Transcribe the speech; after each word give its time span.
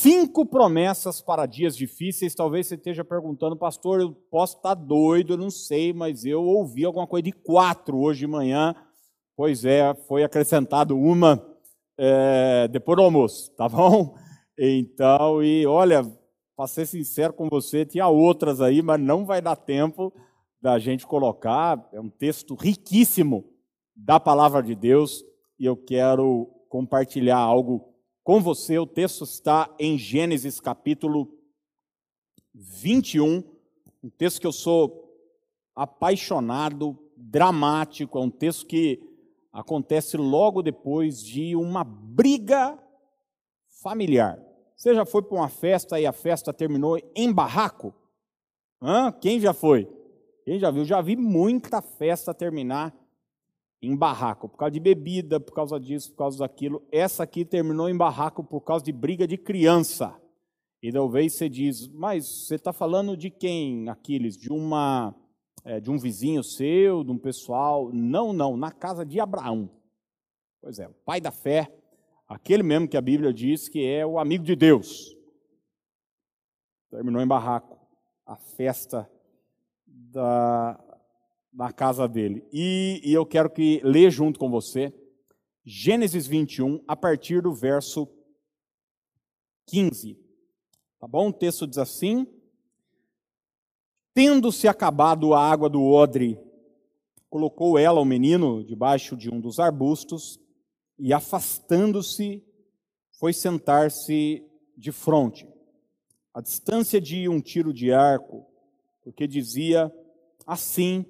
cinco 0.00 0.46
promessas 0.46 1.20
para 1.20 1.44
dias 1.46 1.76
difíceis. 1.76 2.34
Talvez 2.34 2.66
você 2.66 2.74
esteja 2.74 3.04
perguntando, 3.04 3.56
pastor, 3.56 4.00
eu 4.00 4.12
posso 4.30 4.56
estar 4.56 4.74
doido, 4.74 5.34
eu 5.34 5.36
não 5.36 5.50
sei, 5.50 5.92
mas 5.92 6.24
eu 6.24 6.42
ouvi 6.42 6.84
alguma 6.84 7.06
coisa 7.06 7.24
de 7.24 7.32
quatro 7.32 7.98
hoje 7.98 8.20
de 8.20 8.26
manhã. 8.26 8.74
Pois 9.36 9.64
é, 9.64 9.94
foi 10.08 10.24
acrescentado 10.24 10.96
uma 10.96 11.46
é, 11.98 12.66
depois 12.68 12.96
do 12.96 13.02
almoço, 13.02 13.50
tá 13.56 13.68
bom? 13.68 14.14
Então, 14.58 15.42
e 15.42 15.66
olha, 15.66 16.02
para 16.56 16.66
ser 16.66 16.86
sincero 16.86 17.32
com 17.32 17.48
você, 17.48 17.86
tinha 17.86 18.06
outras 18.08 18.60
aí, 18.60 18.82
mas 18.82 19.00
não 19.00 19.24
vai 19.24 19.40
dar 19.40 19.56
tempo 19.56 20.12
da 20.60 20.78
gente 20.78 21.06
colocar. 21.06 21.88
É 21.92 22.00
um 22.00 22.10
texto 22.10 22.54
riquíssimo 22.54 23.44
da 23.96 24.20
palavra 24.20 24.62
de 24.62 24.74
Deus 24.74 25.24
e 25.58 25.64
eu 25.64 25.76
quero 25.76 26.46
compartilhar 26.68 27.38
algo 27.38 27.89
com 28.30 28.40
você. 28.40 28.78
O 28.78 28.86
texto 28.86 29.24
está 29.24 29.74
em 29.76 29.98
Gênesis 29.98 30.60
capítulo 30.60 31.36
21, 32.54 33.42
um 34.04 34.08
texto 34.08 34.40
que 34.40 34.46
eu 34.46 34.52
sou 34.52 35.12
apaixonado, 35.74 36.96
dramático, 37.16 38.16
é 38.16 38.20
um 38.20 38.30
texto 38.30 38.68
que 38.68 39.02
acontece 39.52 40.16
logo 40.16 40.62
depois 40.62 41.20
de 41.20 41.56
uma 41.56 41.82
briga 41.82 42.78
familiar. 43.82 44.40
Você 44.76 44.94
já 44.94 45.04
foi 45.04 45.22
para 45.22 45.36
uma 45.36 45.48
festa 45.48 45.98
e 45.98 46.06
a 46.06 46.12
festa 46.12 46.52
terminou 46.52 47.00
em 47.16 47.32
barraco? 47.32 47.92
Hã? 48.80 49.10
Quem 49.10 49.40
já 49.40 49.52
foi? 49.52 49.90
Quem 50.44 50.56
já 50.56 50.70
viu? 50.70 50.84
Já 50.84 51.00
vi 51.00 51.16
muita 51.16 51.82
festa 51.82 52.32
terminar 52.32 52.94
em 53.82 53.96
barraco, 53.96 54.48
por 54.48 54.58
causa 54.58 54.72
de 54.72 54.80
bebida, 54.80 55.40
por 55.40 55.54
causa 55.54 55.80
disso, 55.80 56.10
por 56.10 56.18
causa 56.18 56.38
daquilo. 56.38 56.82
Essa 56.92 57.22
aqui 57.22 57.44
terminou 57.44 57.88
em 57.88 57.96
barraco 57.96 58.44
por 58.44 58.60
causa 58.60 58.84
de 58.84 58.92
briga 58.92 59.26
de 59.26 59.38
criança. 59.38 60.14
E 60.82 60.92
talvez 60.92 61.34
você 61.34 61.48
diz, 61.48 61.88
mas 61.88 62.26
você 62.26 62.54
está 62.54 62.72
falando 62.72 63.16
de 63.16 63.30
quem, 63.30 63.88
Aquiles? 63.88 64.36
De 64.36 64.52
uma 64.52 65.14
é, 65.64 65.78
de 65.78 65.90
um 65.90 65.98
vizinho 65.98 66.42
seu, 66.42 67.04
de 67.04 67.10
um 67.10 67.18
pessoal? 67.18 67.90
Não, 67.92 68.32
não, 68.32 68.56
na 68.56 68.70
casa 68.70 69.04
de 69.04 69.20
Abraão. 69.20 69.70
Pois 70.60 70.78
é, 70.78 70.88
o 70.88 70.94
pai 71.04 71.20
da 71.20 71.30
fé 71.30 71.70
aquele 72.30 72.62
mesmo 72.62 72.86
que 72.86 72.96
a 72.96 73.00
Bíblia 73.00 73.32
diz 73.32 73.68
que 73.68 73.84
é 73.84 74.06
o 74.06 74.18
amigo 74.18 74.44
de 74.44 74.54
Deus. 74.54 75.16
Terminou 76.88 77.20
em 77.20 77.26
barraco 77.26 77.76
a 78.24 78.36
festa 78.36 79.10
da, 79.84 80.78
da 81.52 81.72
casa 81.72 82.06
dele. 82.06 82.46
E, 82.52 83.00
e 83.04 83.12
eu 83.12 83.26
quero 83.26 83.50
que 83.50 83.80
ler 83.84 84.10
junto 84.10 84.38
com 84.38 84.50
você 84.50 84.92
Gênesis 85.64 86.26
21, 86.26 86.82
a 86.88 86.96
partir 86.96 87.42
do 87.42 87.52
verso 87.52 88.08
15. 89.66 90.18
Tá 90.98 91.06
bom? 91.06 91.28
O 91.28 91.32
texto 91.32 91.66
diz 91.66 91.78
assim: 91.78 92.26
Tendo-se 94.14 94.66
acabado 94.66 95.34
a 95.34 95.40
água 95.40 95.68
do 95.68 95.82
odre, 95.82 96.40
colocou 97.28 97.78
ela 97.78 98.00
o 98.00 98.04
menino 98.04 98.64
debaixo 98.64 99.16
de 99.16 99.32
um 99.32 99.40
dos 99.40 99.60
arbustos 99.60 100.40
e, 100.98 101.12
afastando-se, 101.12 102.42
foi 103.18 103.32
sentar-se 103.32 104.44
de 104.76 104.90
frente, 104.90 105.46
a 106.32 106.40
distância 106.40 107.00
de 107.00 107.28
um 107.28 107.40
tiro 107.40 107.72
de 107.72 107.92
arco, 107.92 108.46
porque 109.02 109.28
dizia: 109.28 109.92
Assim 110.46 111.04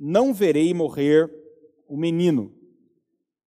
não 0.00 0.32
verei 0.32 0.72
morrer 0.72 1.30
o 1.86 1.94
menino. 1.94 2.54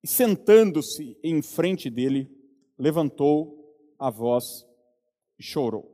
E 0.03 0.07
sentando-se 0.07 1.17
em 1.23 1.41
frente 1.41 1.89
dele, 1.89 2.29
levantou 2.77 3.75
a 3.97 4.11
voz 4.11 4.63
e 5.39 5.43
chorou. 5.43 5.91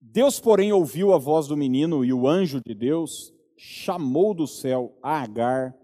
Deus, 0.00 0.40
porém, 0.40 0.72
ouviu 0.72 1.12
a 1.12 1.18
voz 1.18 1.46
do 1.46 1.56
menino 1.56 2.04
e 2.04 2.12
o 2.12 2.26
anjo 2.26 2.60
de 2.64 2.74
Deus 2.74 3.32
chamou 3.56 4.34
do 4.34 4.46
céu 4.46 4.98
a 5.02 5.22
Agar 5.22 5.76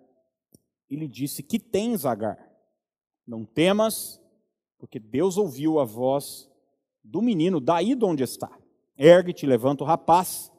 e 0.90 0.96
lhe 0.96 1.08
disse: 1.08 1.42
Que 1.42 1.58
tens, 1.58 2.04
Agar? 2.04 2.38
Não 3.26 3.44
temas, 3.44 4.20
porque 4.78 4.98
Deus 4.98 5.36
ouviu 5.36 5.78
a 5.78 5.84
voz 5.84 6.50
do 7.04 7.22
menino 7.22 7.60
daí 7.60 7.94
de 7.94 8.04
onde 8.04 8.22
está. 8.22 8.58
Ergue-te, 8.96 9.46
levanta 9.46 9.84
o 9.84 9.86
rapaz, 9.86 10.51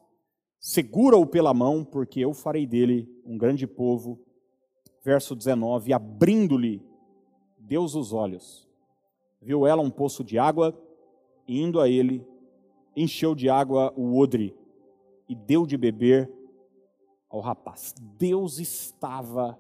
segura-o 0.64 1.26
pela 1.26 1.54
mão, 1.54 1.84
porque 1.84 2.22
eu 2.22 2.34
farei 2.34 2.66
dele 2.66 3.06
um 3.26 3.38
grande 3.38 3.68
povo. 3.68 4.18
Verso 5.04 5.36
19: 5.36 5.92
Abrindo-lhe 5.92 6.82
Deus 7.60 7.96
os 7.96 8.14
olhos, 8.14 8.66
viu 9.42 9.68
ela 9.68 9.82
um 9.82 9.92
poço 9.92 10.24
de 10.24 10.40
água, 10.40 10.74
e 11.46 11.62
indo 11.62 11.82
a 11.82 11.90
ele, 11.90 12.26
encheu 12.96 13.36
de 13.36 13.50
água 13.50 13.94
o 13.98 14.18
odre 14.18 14.56
e 15.28 15.36
deu 15.36 15.66
de 15.66 15.76
beber 15.76 16.32
ao 17.30 17.42
rapaz. 17.42 17.94
Deus 18.18 18.58
estava 18.58 19.60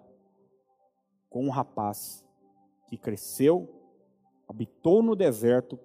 com 1.29 1.45
um 1.45 1.49
rapaz 1.49 2.23
que 2.87 2.97
cresceu, 2.97 3.67
habitou 4.47 5.03
no 5.03 5.17
deserto, 5.17 5.77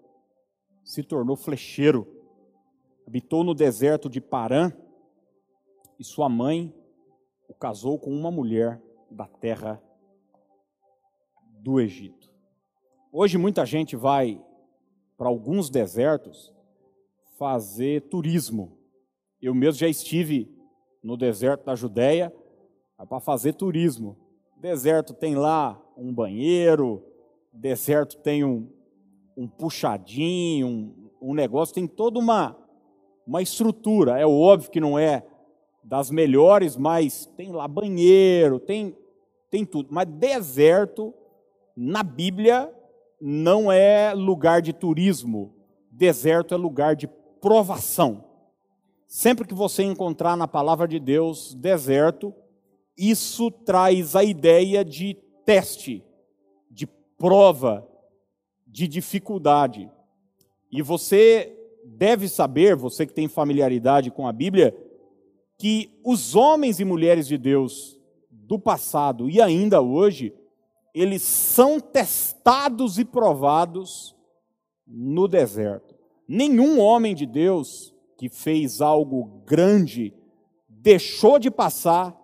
se 0.84 1.02
tornou 1.02 1.34
flecheiro, 1.34 2.06
habitou 3.04 3.42
no 3.42 3.54
deserto 3.54 4.08
de 4.08 4.20
Parã, 4.20 4.72
e 5.98 6.04
sua 6.04 6.28
mãe 6.28 6.72
o 7.48 7.54
casou 7.54 7.98
com 7.98 8.10
uma 8.10 8.30
mulher 8.30 8.80
da 9.10 9.26
terra 9.26 9.82
do 11.60 11.80
Egito. 11.80 12.30
Hoje 13.10 13.36
muita 13.36 13.66
gente 13.66 13.96
vai 13.96 14.40
para 15.16 15.28
alguns 15.28 15.68
desertos 15.68 16.54
fazer 17.36 18.02
turismo. 18.02 18.78
Eu 19.42 19.54
mesmo 19.54 19.80
já 19.80 19.88
estive 19.88 20.54
no 21.02 21.16
deserto 21.16 21.64
da 21.64 21.74
Judéia 21.74 22.32
para 23.08 23.20
fazer 23.20 23.54
turismo. 23.54 24.16
Deserto 24.56 25.14
tem 25.14 25.34
lá 25.34 25.80
um 25.96 26.12
banheiro, 26.12 27.02
deserto 27.52 28.18
tem 28.18 28.44
um, 28.44 28.70
um 29.36 29.48
puxadinho, 29.48 30.66
um, 30.66 31.10
um 31.20 31.34
negócio, 31.34 31.74
tem 31.74 31.86
toda 31.86 32.18
uma, 32.18 32.56
uma 33.26 33.42
estrutura. 33.42 34.18
É 34.18 34.26
óbvio 34.26 34.70
que 34.70 34.80
não 34.80 34.98
é 34.98 35.24
das 35.88 36.10
melhores, 36.10 36.76
mas 36.76 37.24
tem 37.34 37.50
lá 37.50 37.66
banheiro, 37.66 38.60
tem, 38.60 38.94
tem 39.50 39.64
tudo. 39.64 39.88
Mas 39.90 40.06
deserto, 40.06 41.14
na 41.74 42.02
Bíblia, 42.02 42.70
não 43.18 43.72
é 43.72 44.12
lugar 44.12 44.60
de 44.60 44.74
turismo. 44.74 45.54
Deserto 45.90 46.52
é 46.52 46.58
lugar 46.58 46.94
de 46.94 47.08
provação. 47.40 48.22
Sempre 49.06 49.48
que 49.48 49.54
você 49.54 49.82
encontrar 49.82 50.36
na 50.36 50.46
palavra 50.46 50.86
de 50.86 51.00
Deus 51.00 51.54
deserto, 51.54 52.34
isso 52.94 53.50
traz 53.50 54.14
a 54.14 54.22
ideia 54.22 54.84
de 54.84 55.16
teste, 55.46 56.04
de 56.70 56.86
prova, 57.16 57.88
de 58.66 58.86
dificuldade. 58.86 59.90
E 60.70 60.82
você 60.82 61.56
deve 61.82 62.28
saber, 62.28 62.76
você 62.76 63.06
que 63.06 63.14
tem 63.14 63.26
familiaridade 63.26 64.10
com 64.10 64.28
a 64.28 64.32
Bíblia, 64.32 64.76
que 65.58 66.00
os 66.04 66.36
homens 66.36 66.78
e 66.78 66.84
mulheres 66.84 67.26
de 67.26 67.36
Deus 67.36 67.98
do 68.30 68.58
passado 68.58 69.28
e 69.28 69.40
ainda 69.40 69.82
hoje, 69.82 70.32
eles 70.94 71.22
são 71.22 71.80
testados 71.80 72.98
e 72.98 73.04
provados 73.04 74.16
no 74.86 75.28
deserto. 75.28 75.94
Nenhum 76.26 76.80
homem 76.80 77.14
de 77.14 77.26
Deus 77.26 77.94
que 78.16 78.28
fez 78.28 78.80
algo 78.80 79.42
grande 79.44 80.14
deixou 80.68 81.38
de 81.38 81.50
passar 81.50 82.16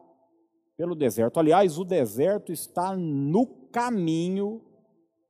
pelo 0.77 0.95
deserto. 0.95 1.39
Aliás, 1.39 1.79
o 1.79 1.85
deserto 1.85 2.53
está 2.53 2.97
no 2.97 3.47
caminho 3.71 4.63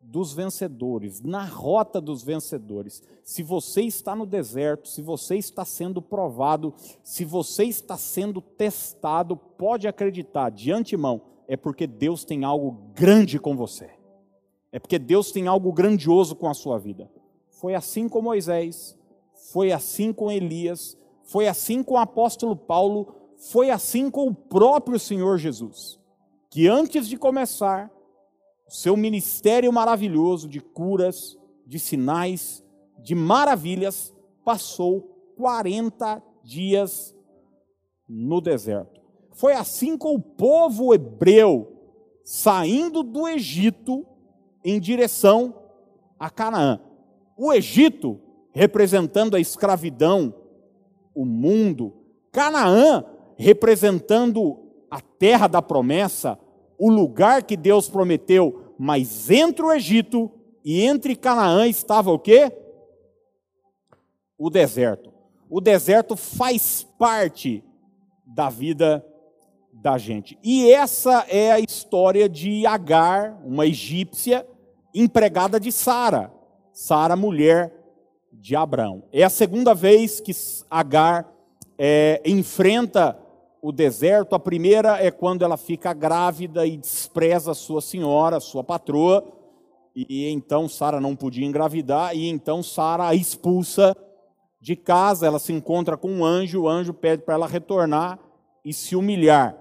dos 0.07 0.33
vencedores, 0.33 1.21
na 1.21 1.45
rota 1.45 2.01
dos 2.01 2.23
vencedores. 2.23 3.03
Se 3.23 3.43
você 3.43 3.83
está 3.83 4.15
no 4.15 4.27
deserto, 4.27 4.89
se 4.89 5.03
você 5.03 5.37
está 5.37 5.65
sendo 5.65 6.01
provado, 6.03 6.75
se 7.03 7.25
você 7.25 7.65
está 7.65 7.97
sendo 7.97 8.41
testado, 8.41 9.37
pode 9.37 9.89
acreditar 9.89 10.51
de 10.51 10.71
antemão, 10.71 11.23
é 11.49 11.57
porque 11.57 11.87
Deus 11.87 12.25
tem 12.25 12.45
algo 12.45 12.93
grande 12.95 13.39
com 13.39 13.57
você. 13.57 13.91
É 14.71 14.79
porque 14.79 14.99
Deus 14.99 15.33
tem 15.33 15.47
algo 15.47 15.73
grandioso 15.73 16.35
com 16.35 16.49
a 16.49 16.55
sua 16.55 16.79
vida. 16.79 17.11
Foi 17.49 17.75
assim 17.75 18.09
com 18.09 18.21
Moisés, 18.21 18.99
foi 19.53 19.73
assim 19.73 20.13
com 20.13 20.31
Elias, 20.31 20.99
foi 21.23 21.49
assim 21.49 21.83
com 21.83 21.95
o 21.95 21.99
apóstolo 21.99 22.57
Paulo, 22.57 23.15
foi 23.37 23.71
assim 23.71 24.11
com 24.11 24.27
o 24.29 24.35
próprio 24.35 24.99
Senhor 24.99 25.39
Jesus, 25.39 25.99
que 26.51 26.67
antes 26.67 27.09
de 27.09 27.17
começar 27.17 27.91
seu 28.69 28.97
ministério 28.97 29.73
maravilhoso 29.73 30.49
de 30.49 30.61
curas, 30.61 31.37
de 31.67 31.79
sinais, 31.79 32.65
de 33.03 33.15
maravilhas, 33.15 34.15
passou 34.45 35.33
40 35.37 36.23
dias 36.43 37.15
no 38.09 38.41
deserto. 38.41 39.01
Foi 39.33 39.53
assim 39.53 39.97
com 39.97 40.15
o 40.15 40.21
povo 40.21 40.95
hebreu 40.95 41.73
saindo 42.25 43.03
do 43.03 43.29
Egito 43.29 44.07
em 44.65 44.81
direção 44.81 45.55
a 46.19 46.31
Canaã. 46.31 46.81
O 47.37 47.53
Egito, 47.53 48.19
representando 48.53 49.37
a 49.37 49.41
escravidão, 49.41 50.35
o 51.15 51.25
mundo. 51.25 51.93
Canaã, 52.33 53.05
representando 53.37 54.59
a 54.91 55.01
terra 55.01 55.47
da 55.47 55.61
promessa, 55.61 56.39
o 56.79 56.91
lugar 56.91 57.43
que 57.43 57.57
Deus 57.57 57.89
prometeu. 57.89 58.75
Mas 58.79 59.31
entre 59.31 59.65
o 59.65 59.73
Egito 59.73 60.31
e 60.65 60.83
entre 60.83 61.15
Canaã 61.15 61.67
estava 61.67 62.11
o 62.11 62.19
quê? 62.19 62.53
O 64.39 64.51
deserto. 64.51 65.13
O 65.49 65.61
deserto 65.61 66.17
faz 66.17 66.87
parte 66.99 67.63
da 68.27 68.49
vida 68.49 69.05
da 69.73 69.99
gente. 69.99 70.39
E 70.43 70.71
essa 70.71 71.27
é 71.29 71.53
a 71.53 71.61
história 71.61 72.29
de 72.29 72.67
Agar, 72.67 73.39
uma 73.45 73.67
egípcia 73.67 74.47
empregada 74.95 75.61
de 75.61 75.71
Sara. 75.71 76.33
Sara, 76.73 77.15
mulher 77.15 77.73
de 78.33 78.57
Abraão. 78.57 79.05
É 79.13 79.23
a 79.23 79.31
segunda 79.31 79.75
vez 79.75 80.21
que 80.21 80.33
Agar 80.71 81.31
é, 81.79 82.21
enfrenta 82.25 83.19
o 83.65 83.73
deserto. 83.73 84.35
A 84.35 84.39
primeira 84.39 85.03
é 85.03 85.11
quando 85.11 85.43
ela 85.43 85.57
fica 85.57 85.95
grávida 85.95 86.67
e 86.67 86.77
despreza 86.77 87.55
sua 87.55 87.81
senhora, 87.81 88.39
sua 88.39 88.63
patroa. 88.63 89.25
E 89.97 90.29
então 90.29 90.69
Sara 90.69 91.01
não 91.01 91.17
podia 91.17 91.47
engravidar, 91.47 92.15
e 92.15 92.29
então 92.29 92.63
Sara 92.63 93.07
a 93.07 93.15
expulsa 93.15 93.97
de 94.61 94.77
casa. 94.77 95.27
Ela 95.27 95.39
se 95.39 95.51
encontra 95.51 95.97
com 95.97 96.11
um 96.11 96.23
anjo, 96.23 96.63
o 96.63 96.69
anjo 96.69 96.93
pede 96.93 97.23
para 97.23 97.35
ela 97.35 97.47
retornar 97.47 98.19
e 98.63 98.71
se 98.71 98.95
humilhar. 98.95 99.57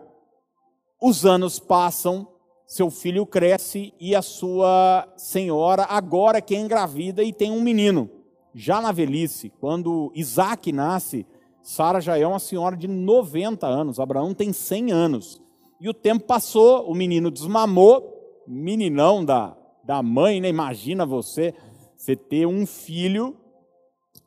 Os 1.02 1.26
anos 1.26 1.58
passam, 1.58 2.28
seu 2.68 2.90
filho 2.90 3.26
cresce 3.26 3.94
e 4.02 4.14
a 4.14 4.22
sua 4.22 5.08
senhora 5.16 5.84
agora 5.84 6.42
que 6.42 6.54
é 6.54 6.60
engravida 6.60 7.24
e 7.24 7.32
tem 7.32 7.52
um 7.52 7.62
menino. 7.62 8.10
Já 8.54 8.82
na 8.82 8.92
velhice, 8.92 9.50
quando 9.62 10.12
Isaac 10.14 10.74
nasce, 10.74 11.26
Sara 11.64 12.00
já 12.00 12.18
é 12.18 12.28
uma 12.28 12.40
senhora 12.40 12.78
de 12.78 12.88
90 12.88 13.66
anos, 13.66 14.00
Abraão 14.00 14.34
tem 14.34 14.54
100 14.54 14.92
anos. 14.92 15.42
E 15.82 15.90
o 15.90 15.94
tempo 15.94 16.26
passou, 16.26 16.88
o 16.88 16.94
menino 16.94 17.32
desmamou, 17.32 18.44
meninão 18.48 19.26
da, 19.26 19.58
da 19.84 20.04
mãe, 20.04 20.40
né? 20.40 20.50
Imagina 20.50 21.06
você, 21.06 21.56
você 21.98 22.16
ter 22.16 22.46
um 22.46 22.66
filho, 22.66 23.36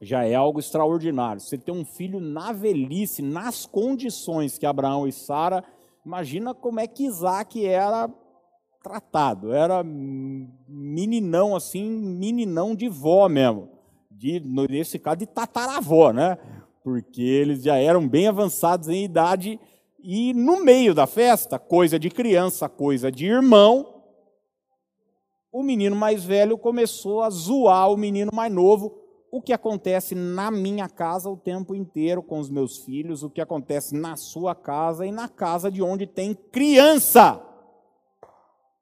já 0.01 0.25
é 0.25 0.35
algo 0.35 0.59
extraordinário. 0.59 1.41
Você 1.41 1.57
ter 1.57 1.71
um 1.71 1.85
filho 1.85 2.19
na 2.19 2.53
velhice, 2.53 3.23
nas 3.23 3.65
condições 3.65 4.59
que 4.59 4.67
Abraão 4.67 5.07
e 5.07 5.13
Sara 5.13 5.63
Imagina 6.07 6.55
como 6.55 6.79
é 6.79 6.87
que 6.87 7.05
Isaac 7.05 7.67
era 7.67 8.09
tratado. 8.81 9.53
Era 9.53 9.83
meninão 9.83 11.57
assim, 11.57 11.85
meninão 11.85 12.77
de 12.77 12.89
vó 12.89 13.29
mesmo. 13.29 13.69
De, 14.09 14.41
nesse 14.71 15.01
caso, 15.01 15.17
de 15.17 15.27
tataravó, 15.27 16.13
né? 16.13 16.39
Porque 16.87 17.21
eles 17.21 17.65
já 17.65 17.79
eram 17.79 18.07
bem 18.07 18.29
avançados 18.29 18.89
em 18.89 19.03
idade. 19.03 19.59
E 19.99 20.33
no 20.33 20.65
meio 20.65 20.95
da 20.95 21.05
festa, 21.05 21.59
coisa 21.59 21.99
de 21.99 22.09
criança, 22.09 22.69
coisa 22.69 23.11
de 23.11 23.27
irmão, 23.27 24.05
o 25.51 25.65
menino 25.65 25.97
mais 25.97 26.23
velho 26.25 26.57
começou 26.57 27.23
a 27.23 27.29
zoar 27.29 27.91
o 27.91 27.97
menino 27.97 28.31
mais 28.33 28.53
novo, 28.53 28.97
o 29.33 29.43
que 29.43 29.53
acontece 29.53 30.15
na 30.15 30.49
minha 30.49 30.89
casa 30.89 31.29
o 31.29 31.37
tempo 31.37 31.75
inteiro 31.75 32.23
com 32.23 32.39
os 32.39 32.49
meus 32.49 32.79
filhos, 32.85 33.25
o 33.25 33.31
que 33.31 33.41
acontece 33.41 33.93
na 33.93 34.15
sua 34.15 34.55
casa 34.55 35.05
e 35.05 35.11
na 35.11 35.29
casa 35.29 35.73
de 35.73 35.83
onde 35.83 36.07
tem 36.07 36.35
criança. 36.35 37.43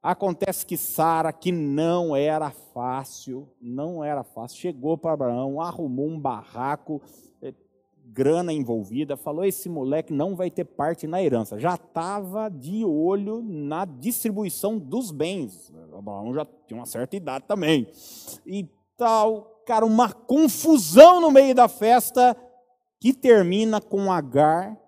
Acontece 0.02 0.66
que 0.66 0.76
Sara, 0.76 1.32
que 1.32 1.50
não 1.50 2.14
era 2.14 2.50
fácil, 2.50 3.48
não 3.62 4.04
era 4.04 4.22
fácil, 4.22 4.58
chegou 4.58 4.98
para 4.98 5.14
Abraão, 5.14 5.62
arrumou 5.62 6.06
um 6.06 6.20
barraco, 6.20 7.00
grana 8.04 8.52
envolvida, 8.52 9.16
falou: 9.16 9.44
esse 9.44 9.68
moleque 9.68 10.12
não 10.12 10.36
vai 10.36 10.50
ter 10.50 10.64
parte 10.64 11.06
na 11.06 11.22
herança. 11.22 11.58
Já 11.58 11.74
estava 11.74 12.48
de 12.48 12.84
olho 12.84 13.42
na 13.42 13.84
distribuição 13.84 14.78
dos 14.78 15.10
bens. 15.10 15.72
Abraão 15.96 16.34
já 16.34 16.46
tinha 16.66 16.78
uma 16.78 16.86
certa 16.86 17.16
idade 17.16 17.46
também. 17.46 17.88
E 18.46 18.68
tal, 18.96 19.62
cara, 19.66 19.86
uma 19.86 20.12
confusão 20.12 21.20
no 21.20 21.30
meio 21.30 21.54
da 21.54 21.68
festa 21.68 22.36
que 23.00 23.12
termina 23.12 23.80
com 23.80 24.12
Agar 24.12 24.78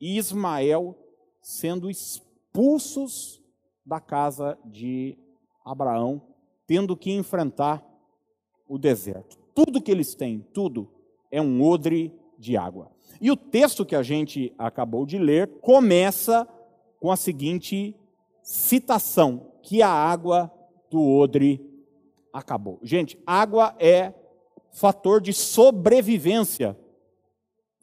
e 0.00 0.18
Ismael 0.18 0.96
sendo 1.42 1.90
expulsos 1.90 3.42
da 3.84 4.00
casa 4.00 4.58
de 4.64 5.16
Abraão, 5.64 6.20
tendo 6.66 6.96
que 6.96 7.10
enfrentar 7.10 7.84
o 8.68 8.78
deserto. 8.78 9.38
Tudo 9.54 9.80
que 9.80 9.90
eles 9.90 10.14
têm, 10.14 10.46
tudo, 10.52 10.97
é 11.30 11.40
um 11.40 11.62
odre 11.62 12.12
de 12.38 12.56
água. 12.56 12.90
E 13.20 13.30
o 13.30 13.36
texto 13.36 13.84
que 13.84 13.96
a 13.96 14.02
gente 14.02 14.52
acabou 14.58 15.04
de 15.04 15.18
ler 15.18 15.48
começa 15.60 16.46
com 17.00 17.10
a 17.10 17.16
seguinte 17.16 17.94
citação: 18.42 19.52
que 19.62 19.82
a 19.82 19.90
água 19.90 20.52
do 20.90 21.02
odre 21.02 21.60
acabou. 22.32 22.78
Gente, 22.82 23.18
água 23.26 23.74
é 23.78 24.12
fator 24.70 25.20
de 25.20 25.32
sobrevivência 25.32 26.76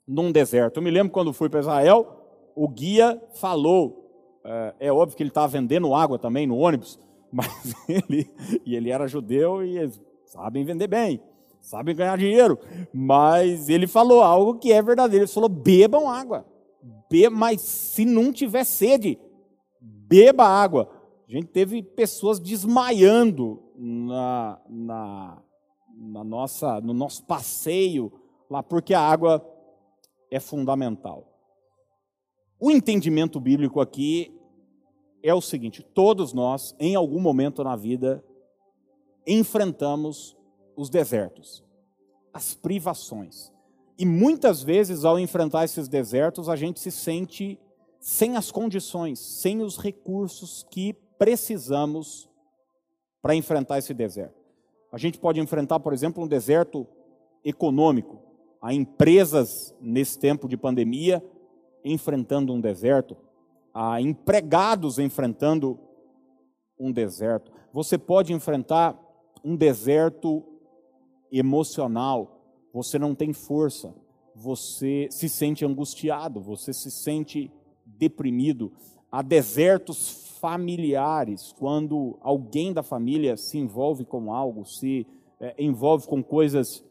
num 0.08 0.32
deserto. 0.32 0.78
Eu 0.78 0.84
me 0.84 0.92
lembro 0.92 1.12
quando 1.12 1.34
fui 1.34 1.50
para 1.50 1.60
Israel, 1.60 2.52
o 2.56 2.68
guia 2.68 3.22
falou, 3.34 4.40
é, 4.44 4.76
é 4.88 4.94
óbvio 4.94 5.18
que 5.18 5.24
ele 5.24 5.30
estava 5.30 5.48
vendendo 5.48 5.94
água 5.94 6.18
também 6.18 6.48
no 6.48 6.58
ônibus, 6.58 7.00
mas 7.32 7.74
ele, 7.90 8.30
e 8.66 8.76
ele 8.76 8.92
era 8.92 9.08
judeu 9.08 9.64
e 9.64 9.78
eles 9.78 10.02
sabem 10.26 10.64
vender 10.64 10.88
bem, 10.88 11.22
sabem 11.66 11.96
ganhar 11.96 12.18
dinheiro, 12.18 12.60
mas 12.94 13.70
ele 13.70 13.88
falou 13.88 14.22
algo 14.22 14.60
que 14.60 14.72
é 14.72 14.82
verdadeiro, 14.82 15.26
ele 15.26 15.32
falou, 15.32 15.50
bebam 15.50 16.10
água, 16.10 16.46
Be 17.10 17.30
mas 17.30 17.62
se 17.62 18.06
não 18.06 18.32
tiver 18.32 18.64
sede, 18.64 19.20
beba 19.82 20.46
água. 20.46 20.90
A 21.28 21.32
gente 21.32 21.48
teve 21.48 21.82
pessoas 21.82 22.40
desmaiando 22.40 23.64
na, 23.76 24.62
na, 24.70 25.42
na 25.96 26.24
nossa, 26.24 26.80
no 26.82 26.94
nosso 26.94 27.24
passeio 27.26 28.12
lá, 28.50 28.62
porque 28.62 28.94
a 28.94 29.02
água 29.02 29.44
é 30.30 30.40
fundamental. 30.40 31.28
O 32.60 32.70
entendimento 32.70 33.40
bíblico 33.40 33.82
aqui 33.82 34.32
é 35.24 35.34
o 35.34 35.42
seguinte: 35.42 35.82
todos 35.82 36.32
nós, 36.32 36.76
em 36.80 36.96
algum 36.96 37.20
momento 37.20 37.64
na 37.64 37.76
vida, 37.76 38.24
enfrentamos 39.26 40.38
os 40.76 40.90
desertos, 40.90 41.64
as 42.34 42.54
privações. 42.54 43.52
E 43.98 44.06
muitas 44.06 44.62
vezes, 44.62 45.06
ao 45.06 45.18
enfrentar 45.18 45.64
esses 45.64 45.88
desertos, 45.88 46.50
a 46.50 46.56
gente 46.56 46.80
se 46.80 46.92
sente 46.92 47.60
sem 48.00 48.36
as 48.36 48.52
condições, 48.52 49.20
sem 49.20 49.62
os 49.62 49.78
recursos 49.78 50.66
que 50.70 50.94
precisamos 51.18 52.30
para 53.22 53.36
enfrentar 53.36 53.80
esse 53.80 53.94
deserto. 53.94 54.46
A 54.92 54.98
gente 54.98 55.18
pode 55.18 55.40
enfrentar, 55.40 55.80
por 55.80 55.94
exemplo, 55.94 56.24
um 56.24 56.28
deserto 56.28 56.86
econômico. 57.44 58.20
Há 58.62 58.74
empresas 58.74 59.74
nesse 59.80 60.20
tempo 60.20 60.48
de 60.48 60.58
pandemia 60.58 61.24
enfrentando 61.84 62.52
um 62.52 62.60
deserto, 62.60 63.16
há 63.72 64.02
empregados 64.02 64.98
enfrentando 64.98 65.80
um 66.80 66.92
deserto. 66.92 67.52
Você 67.72 67.98
pode 67.98 68.34
enfrentar 68.34 69.00
um 69.44 69.56
deserto 69.56 70.44
emocional. 71.38 72.42
Você 72.74 72.98
não 73.00 73.14
tem 73.16 73.34
força, 73.34 73.94
você 74.36 75.08
se 75.10 75.30
sente 75.30 75.66
angustiado, 75.66 76.42
você 76.42 76.74
se 76.74 76.92
sente 76.92 77.52
deprimido. 77.86 78.72
Há 79.12 79.22
desertos 79.22 80.38
familiares, 80.40 81.54
quando 81.58 82.18
alguém 82.22 82.74
da 82.74 82.84
família 82.84 83.38
se 83.38 83.58
envolve 83.58 84.06
com 84.06 84.34
algo, 84.34 84.66
se 84.66 85.08
é, 85.40 85.56
envolve 85.58 86.08
com 86.08 86.22
coisas 86.22 86.84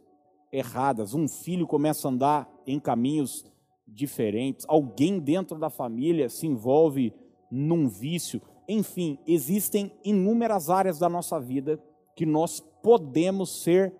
erradas, 0.51 1.15
um 1.15 1.29
filho 1.29 1.67
começa 1.67 2.09
a 2.09 2.11
andar 2.11 2.63
em 2.67 2.81
caminhos 2.81 3.45
diferentes, 3.87 4.65
alguém 4.69 5.19
dentro 5.19 5.59
da 5.59 5.69
família 5.69 6.29
se 6.29 6.47
envolve 6.47 7.13
num 7.51 7.89
vício, 7.89 8.41
enfim, 8.69 9.19
existem 9.27 9.93
inúmeras 10.03 10.71
áreas 10.71 10.99
da 10.99 11.09
nossa 11.09 11.39
vida 11.39 11.79
que 12.17 12.25
nós 12.25 12.61
podemos 12.83 13.63
ser 13.63 13.93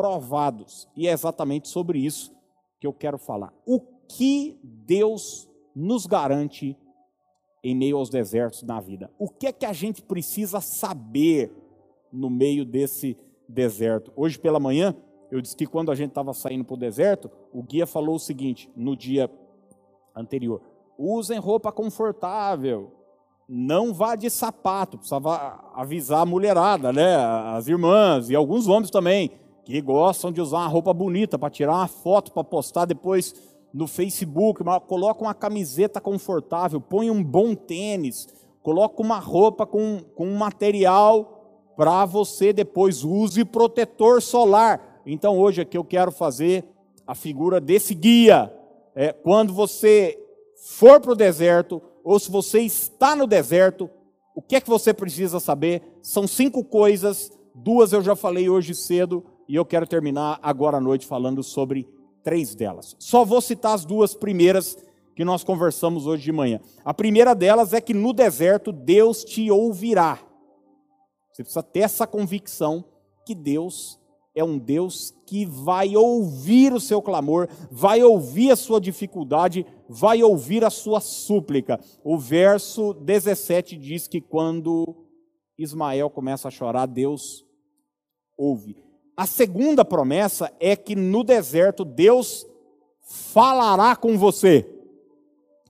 provados, 0.00 0.88
e 0.96 1.06
é 1.06 1.12
exatamente 1.12 1.68
sobre 1.68 1.98
isso 1.98 2.34
que 2.80 2.86
eu 2.86 2.92
quero 2.92 3.18
falar. 3.18 3.52
O 3.66 3.78
que 4.08 4.58
Deus 4.62 5.46
nos 5.76 6.06
garante 6.06 6.74
em 7.62 7.74
meio 7.76 7.98
aos 7.98 8.08
desertos 8.08 8.62
na 8.62 8.80
vida. 8.80 9.10
O 9.18 9.28
que 9.28 9.46
é 9.46 9.52
que 9.52 9.66
a 9.66 9.74
gente 9.74 10.00
precisa 10.00 10.58
saber 10.62 11.52
no 12.10 12.30
meio 12.30 12.64
desse 12.64 13.14
deserto? 13.46 14.10
Hoje 14.16 14.38
pela 14.38 14.58
manhã, 14.58 14.96
eu 15.30 15.38
disse 15.42 15.54
que 15.54 15.66
quando 15.66 15.92
a 15.92 15.94
gente 15.94 16.08
estava 16.08 16.32
saindo 16.32 16.64
para 16.64 16.74
o 16.74 16.78
deserto, 16.78 17.30
o 17.52 17.62
guia 17.62 17.86
falou 17.86 18.16
o 18.16 18.18
seguinte, 18.18 18.70
no 18.74 18.96
dia 18.96 19.30
anterior: 20.16 20.62
usem 20.96 21.38
roupa 21.38 21.70
confortável, 21.70 22.90
não 23.46 23.92
vá 23.92 24.16
de 24.16 24.30
sapato, 24.30 24.96
precisava 24.96 25.70
avisar 25.74 26.22
a 26.22 26.26
mulherada, 26.26 26.90
né? 26.90 27.16
As 27.54 27.68
irmãs 27.68 28.30
e 28.30 28.34
alguns 28.34 28.66
homens 28.66 28.90
também, 28.90 29.32
que 29.64 29.80
gostam 29.80 30.32
de 30.32 30.40
usar 30.40 30.58
uma 30.58 30.68
roupa 30.68 30.92
bonita 30.92 31.38
para 31.38 31.50
tirar 31.50 31.72
uma 31.72 31.88
foto 31.88 32.32
para 32.32 32.44
postar 32.44 32.84
depois 32.84 33.34
no 33.72 33.86
Facebook, 33.86 34.62
coloca 34.86 35.22
uma 35.22 35.34
camiseta 35.34 36.00
confortável, 36.00 36.80
põe 36.80 37.10
um 37.10 37.22
bom 37.22 37.54
tênis, 37.54 38.28
coloca 38.62 39.00
uma 39.00 39.18
roupa 39.18 39.64
com, 39.64 40.00
com 40.14 40.26
um 40.26 40.36
material 40.36 41.36
para 41.76 42.04
você 42.04 42.52
depois 42.52 43.04
use 43.04 43.44
protetor 43.44 44.20
solar. 44.20 45.00
Então 45.06 45.38
hoje 45.38 45.62
aqui 45.62 45.78
eu 45.78 45.84
quero 45.84 46.10
fazer 46.10 46.64
a 47.06 47.14
figura 47.14 47.60
desse 47.60 47.94
guia. 47.94 48.52
É, 48.94 49.12
quando 49.12 49.54
você 49.54 50.18
for 50.76 51.00
para 51.00 51.12
o 51.12 51.16
deserto, 51.16 51.80
ou 52.04 52.18
se 52.18 52.30
você 52.30 52.60
está 52.60 53.16
no 53.16 53.26
deserto, 53.26 53.88
o 54.34 54.42
que 54.42 54.56
é 54.56 54.60
que 54.60 54.68
você 54.68 54.92
precisa 54.92 55.40
saber? 55.40 55.82
São 56.02 56.26
cinco 56.26 56.62
coisas, 56.62 57.32
duas 57.54 57.92
eu 57.92 58.02
já 58.02 58.14
falei 58.14 58.48
hoje 58.48 58.74
cedo, 58.74 59.24
e 59.50 59.56
eu 59.56 59.64
quero 59.64 59.84
terminar 59.84 60.38
agora 60.40 60.76
à 60.76 60.80
noite 60.80 61.04
falando 61.04 61.42
sobre 61.42 61.88
três 62.22 62.54
delas. 62.54 62.94
Só 63.00 63.24
vou 63.24 63.40
citar 63.40 63.74
as 63.74 63.84
duas 63.84 64.14
primeiras 64.14 64.78
que 65.16 65.24
nós 65.24 65.42
conversamos 65.42 66.06
hoje 66.06 66.22
de 66.22 66.30
manhã. 66.30 66.60
A 66.84 66.94
primeira 66.94 67.34
delas 67.34 67.72
é 67.72 67.80
que 67.80 67.92
no 67.92 68.12
deserto 68.12 68.70
Deus 68.70 69.24
te 69.24 69.50
ouvirá. 69.50 70.20
Você 71.32 71.42
precisa 71.42 71.64
ter 71.64 71.80
essa 71.80 72.06
convicção 72.06 72.84
que 73.26 73.34
Deus 73.34 73.98
é 74.36 74.44
um 74.44 74.56
Deus 74.56 75.12
que 75.26 75.44
vai 75.44 75.96
ouvir 75.96 76.72
o 76.72 76.78
seu 76.78 77.02
clamor, 77.02 77.48
vai 77.72 78.04
ouvir 78.04 78.52
a 78.52 78.56
sua 78.56 78.80
dificuldade, 78.80 79.66
vai 79.88 80.22
ouvir 80.22 80.64
a 80.64 80.70
sua 80.70 81.00
súplica. 81.00 81.80
O 82.04 82.16
verso 82.16 82.94
17 82.94 83.76
diz 83.76 84.06
que 84.06 84.20
quando 84.20 84.94
Ismael 85.58 86.08
começa 86.08 86.46
a 86.46 86.52
chorar, 86.52 86.86
Deus 86.86 87.44
ouve. 88.38 88.89
A 89.20 89.26
segunda 89.26 89.84
promessa 89.84 90.50
é 90.58 90.74
que 90.74 90.96
no 90.96 91.22
deserto 91.22 91.84
Deus 91.84 92.46
falará 93.02 93.94
com 93.94 94.16
você. 94.16 94.66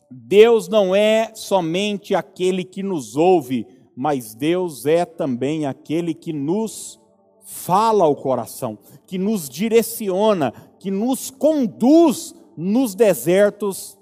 Deus 0.09 0.69
não 0.69 0.95
é 0.95 1.33
somente 1.35 2.15
aquele 2.15 2.63
que 2.63 2.81
nos 2.81 3.17
ouve, 3.17 3.67
mas 3.97 4.37
Deus 4.37 4.87
é 4.87 5.05
também 5.05 5.67
aquele 5.67 6.15
que 6.15 6.33
nos 6.33 7.01
fala 7.43 8.05
ao 8.05 8.15
coração, 8.15 8.79
que 9.05 9.19
nos 9.19 9.49
direciona, 9.49 10.53
que 10.79 10.93
nos 10.93 11.29
conduz 11.29 12.33
nos 12.57 12.95
desertos 12.95 13.99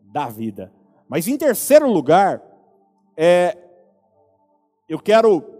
da 0.00 0.28
vida. 0.28 0.72
Mas 1.08 1.26
em 1.26 1.36
terceiro 1.36 1.90
lugar, 1.90 2.40
é, 3.16 3.58
eu 4.88 5.00
quero 5.00 5.53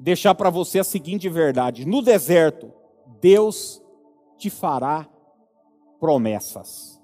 deixar 0.00 0.34
para 0.34 0.50
você 0.50 0.78
a 0.78 0.84
seguinte 0.84 1.28
verdade: 1.28 1.86
no 1.86 2.02
deserto, 2.02 2.72
Deus 3.20 3.82
te 4.38 4.48
fará 4.48 5.08
promessas. 6.00 7.00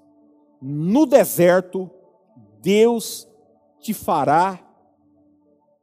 No 0.61 1.05
deserto, 1.05 1.89
Deus 2.59 3.27
te 3.79 3.93
fará 3.93 4.59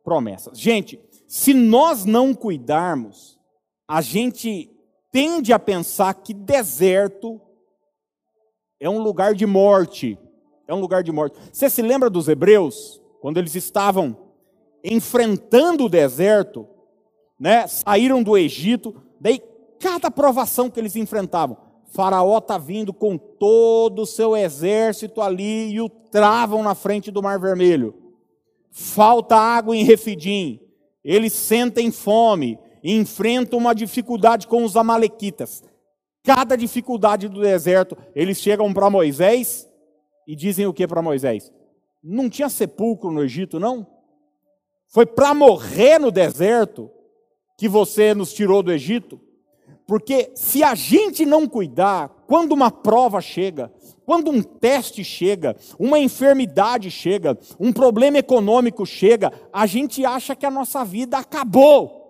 promessas. 0.02 0.58
Gente, 0.58 1.00
se 1.28 1.54
nós 1.54 2.04
não 2.04 2.34
cuidarmos, 2.34 3.38
a 3.86 4.00
gente 4.00 4.70
tende 5.12 5.52
a 5.52 5.58
pensar 5.58 6.12
que 6.14 6.34
deserto 6.34 7.40
é 8.80 8.90
um 8.90 8.98
lugar 8.98 9.34
de 9.34 9.46
morte. 9.46 10.18
É 10.66 10.74
um 10.74 10.80
lugar 10.80 11.04
de 11.04 11.12
morte. 11.12 11.38
Você 11.52 11.70
se 11.70 11.82
lembra 11.82 12.10
dos 12.10 12.26
hebreus? 12.26 13.00
Quando 13.20 13.38
eles 13.38 13.54
estavam 13.54 14.16
enfrentando 14.82 15.84
o 15.84 15.88
deserto, 15.88 16.68
né? 17.38 17.66
Saíram 17.66 18.22
do 18.22 18.36
Egito, 18.36 18.94
daí 19.20 19.40
cada 19.80 20.10
provação 20.10 20.70
que 20.70 20.80
eles 20.80 20.96
enfrentavam, 20.96 21.56
Faraó 21.86 22.38
está 22.38 22.58
vindo 22.58 22.92
com 22.92 23.16
todo 23.16 24.02
o 24.02 24.06
seu 24.06 24.36
exército 24.36 25.20
ali 25.20 25.72
e 25.72 25.80
o 25.80 25.88
travam 25.88 26.62
na 26.62 26.74
frente 26.74 27.10
do 27.10 27.22
Mar 27.22 27.38
Vermelho. 27.38 27.94
Falta 28.70 29.36
água 29.36 29.76
em 29.76 29.84
Refidim 29.84 30.60
eles 31.04 31.34
sentem 31.34 31.92
fome 31.92 32.58
enfrentam 32.82 33.58
uma 33.58 33.74
dificuldade 33.74 34.46
com 34.46 34.64
os 34.64 34.76
amalequitas. 34.76 35.62
Cada 36.22 36.56
dificuldade 36.56 37.28
do 37.28 37.40
deserto, 37.40 37.96
eles 38.14 38.38
chegam 38.38 38.72
para 38.72 38.88
Moisés 38.88 39.68
e 40.26 40.34
dizem 40.34 40.66
o 40.66 40.72
que 40.72 40.86
para 40.86 41.02
Moisés? 41.02 41.52
Não 42.02 42.30
tinha 42.30 42.48
sepulcro 42.48 43.10
no 43.10 43.22
Egito, 43.22 43.60
não? 43.60 43.86
Foi 44.88 45.04
para 45.04 45.34
morrer 45.34 45.98
no 45.98 46.10
deserto 46.10 46.90
que 47.56 47.68
você 47.68 48.14
nos 48.14 48.32
tirou 48.32 48.62
do 48.62 48.72
Egito? 48.72 49.20
Porque 49.86 50.32
se 50.34 50.62
a 50.62 50.74
gente 50.74 51.26
não 51.26 51.46
cuidar, 51.46 52.08
quando 52.26 52.52
uma 52.52 52.70
prova 52.70 53.20
chega, 53.20 53.72
quando 54.06 54.30
um 54.30 54.42
teste 54.42 55.04
chega, 55.04 55.56
uma 55.78 55.98
enfermidade 55.98 56.90
chega, 56.90 57.38
um 57.60 57.72
problema 57.72 58.18
econômico 58.18 58.86
chega, 58.86 59.32
a 59.52 59.66
gente 59.66 60.04
acha 60.04 60.34
que 60.34 60.46
a 60.46 60.50
nossa 60.50 60.84
vida 60.84 61.18
acabou. 61.18 62.02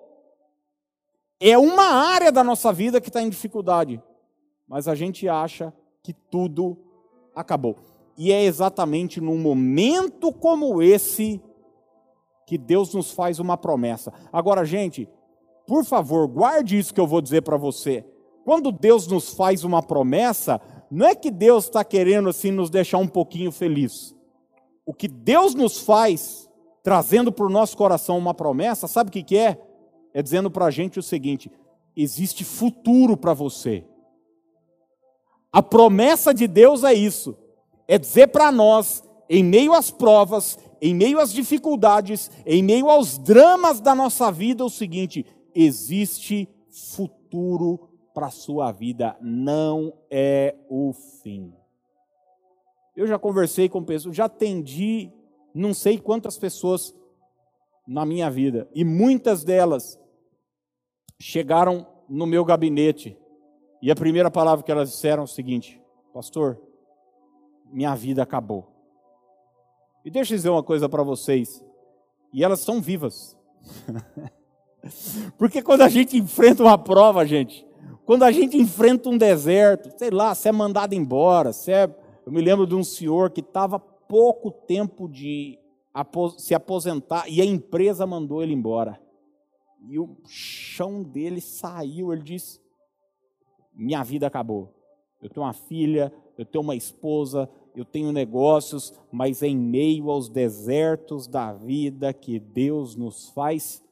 É 1.41 1.59
uma 1.59 1.85
área 1.85 2.31
da 2.31 2.45
nossa 2.45 2.73
vida 2.73 3.01
que 3.01 3.09
está 3.09 3.21
em 3.21 3.29
dificuldade, 3.29 4.01
mas 4.69 4.87
a 4.87 4.95
gente 4.95 5.29
acha 5.29 5.75
que 6.03 6.13
tudo 6.13 6.79
acabou. 7.35 7.77
E 8.17 8.33
é 8.33 8.45
exatamente 8.45 9.21
num 9.21 9.39
momento 9.39 10.33
como 10.33 10.81
esse 10.81 11.41
que 12.47 12.57
Deus 12.57 12.95
nos 12.95 13.11
faz 13.11 13.41
uma 13.41 13.57
promessa. 13.57 14.13
Agora, 14.33 14.65
gente, 14.65 15.09
por 15.67 15.85
favor, 15.85 16.27
guarde 16.29 16.79
isso 16.79 16.93
que 16.93 17.01
eu 17.01 17.07
vou 17.07 17.21
dizer 17.21 17.43
para 17.43 17.57
você. 17.57 18.05
Quando 18.45 18.71
Deus 18.71 19.07
nos 19.07 19.33
faz 19.33 19.65
uma 19.65 19.83
promessa, 19.83 20.61
não 20.91 21.07
é 21.07 21.15
que 21.15 21.31
Deus 21.31 21.65
está 21.65 21.83
querendo 21.83 22.29
assim 22.29 22.51
nos 22.51 22.69
deixar 22.69 22.99
um 22.99 23.09
pouquinho 23.09 23.51
feliz. 23.51 24.15
O 24.85 24.93
que 24.93 25.09
Deus 25.09 25.55
nos 25.55 25.81
faz, 25.81 26.49
trazendo 26.83 27.33
para 27.33 27.47
o 27.47 27.51
nosso 27.51 27.77
coração 27.77 28.19
uma 28.19 28.35
promessa, 28.35 28.87
sabe 28.87 29.09
o 29.09 29.13
que, 29.13 29.23
que 29.23 29.37
é? 29.37 29.59
É 30.13 30.23
dizendo 30.23 30.51
para 30.51 30.67
a 30.67 30.71
gente 30.71 30.99
o 30.99 31.03
seguinte: 31.03 31.51
existe 31.97 32.45
futuro 32.45 33.17
para 33.17 33.33
você. 33.33 33.85
A 35.51 35.63
promessa 35.63 36.35
de 36.35 36.47
Deus 36.47 36.85
é 36.85 36.93
isso, 36.93 37.37
é 37.89 37.97
dizer 37.97 38.27
para 38.27 38.53
nós, 38.53 39.03
em 39.31 39.43
meio 39.43 39.73
às 39.73 39.91
provas, 39.91 40.59
em 40.83 40.95
meio 40.95 41.19
às 41.19 41.33
dificuldades, 41.33 42.31
em 42.45 42.63
meio 42.63 42.91
aos 42.91 43.17
dramas 43.17 43.81
da 43.81 43.95
nossa 43.95 44.31
vida, 44.31 44.65
o 44.65 44.71
seguinte: 44.71 45.25
existe 45.55 46.49
futuro 46.71 47.89
para 48.13 48.27
a 48.27 48.31
sua 48.31 48.71
vida, 48.71 49.17
não 49.21 49.93
é 50.11 50.57
o 50.69 50.93
fim. 50.93 51.53
Eu 52.97 53.07
já 53.07 53.19
conversei 53.19 53.69
com 53.69 53.83
pessoas, 53.83 54.15
já 54.15 54.27
atendi 54.27 55.11
não 55.53 55.75
sei 55.75 55.99
quantas 55.99 56.39
pessoas 56.39 56.95
na 57.87 58.07
minha 58.07 58.31
vida, 58.31 58.69
e 58.75 58.85
muitas 58.85 59.45
delas 59.45 60.01
chegaram 61.21 61.87
no 62.09 62.27
meu 62.27 62.45
gabinete, 62.45 63.19
e 63.83 63.91
a 63.91 63.95
primeira 63.95 64.31
palavra 64.31 64.65
que 64.65 64.73
elas 64.73 64.91
disseram 64.91 65.23
é 65.23 65.25
o 65.25 65.29
seguinte: 65.29 65.81
Pastor, 66.13 66.61
minha 67.67 67.95
vida 67.95 68.23
acabou. 68.23 68.73
E 70.05 70.11
deixa 70.11 70.35
eu 70.35 70.37
dizer 70.37 70.51
uma 70.51 70.63
coisa 70.63 70.89
para 70.89 71.03
vocês, 71.03 71.65
e 72.33 72.45
elas 72.45 72.61
são 72.61 72.81
vivas. 72.81 73.37
Porque 75.39 75.63
quando 75.63 75.83
a 75.83 75.89
gente 75.89 76.17
enfrenta 76.17 76.63
uma 76.63 76.79
prova, 76.79 77.27
gente, 77.27 77.67
quando 78.05 78.23
a 78.23 78.33
gente 78.33 78.57
enfrenta 78.57 79.09
um 79.09 79.17
deserto, 79.17 79.91
sei 79.99 80.11
lá, 80.11 80.35
você 80.35 80.49
é 80.49 80.53
mandado 80.53 80.95
embora, 80.95 81.53
você 81.53 81.73
é... 81.73 81.97
eu 82.27 82.33
me 82.33 82.41
lembro 82.41 82.67
de 82.67 82.75
um 82.75 82.85
senhor 82.85 83.31
que 83.31 83.41
estava 83.41 83.79
pouco 83.79 84.51
tempo 84.51 85.09
de 85.09 85.59
se 86.37 86.55
aposentar 86.55 87.29
e 87.29 87.41
a 87.41 87.45
empresa 87.45 88.07
mandou 88.07 88.43
ele 88.43 88.53
embora. 88.53 89.01
E 89.89 89.99
o 89.99 90.17
chão 90.27 91.03
dele 91.03 91.41
saiu, 91.41 92.13
ele 92.13 92.23
disse: 92.23 92.61
Minha 93.73 94.03
vida 94.03 94.27
acabou. 94.27 94.75
Eu 95.21 95.29
tenho 95.29 95.45
uma 95.45 95.53
filha, 95.53 96.13
eu 96.37 96.45
tenho 96.45 96.63
uma 96.63 96.75
esposa, 96.75 97.49
eu 97.75 97.85
tenho 97.85 98.13
negócios, 98.13 98.95
mas 99.11 99.43
em 99.43 99.57
meio 99.57 100.11
aos 100.11 100.29
desertos 100.29 101.27
da 101.27 101.53
vida 101.53 102.13
que 102.13 102.39
Deus 102.39 102.97
nos 102.97 103.29
faz 103.31 103.84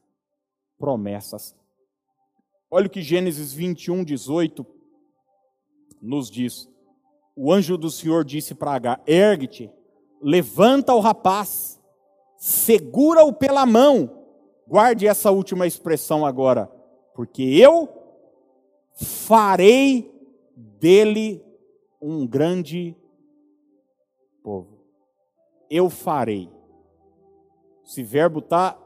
promessas. 0.83 1.55
Olha 2.69 2.89
o 2.89 2.91
que 2.91 3.03
Gênesis 3.03 3.53
21, 3.53 4.03
18 4.03 4.67
nos 6.01 6.29
diz. 6.29 6.69
O 7.37 7.53
anjo 7.53 7.79
do 7.79 7.89
Senhor 7.89 8.25
disse 8.25 8.53
para 8.53 8.73
Agar: 8.73 9.01
Ergue-te, 9.07 9.71
levanta 10.21 10.93
o 10.93 10.99
rapaz, 10.99 11.81
segura-o 12.37 13.33
pela 13.33 13.65
mão. 13.65 14.25
Guarde 14.67 15.07
essa 15.07 15.31
última 15.31 15.69
expressão 15.69 16.27
agora, 16.27 16.67
porque 17.15 17.45
eu 17.45 17.89
farei 18.97 20.13
dele 20.57 21.45
um 22.01 22.27
grande 22.27 22.97
povo. 24.43 24.81
Eu 25.71 25.89
farei. 25.89 26.51
Esse 27.85 28.03
verbo 28.03 28.41
está 28.41 28.77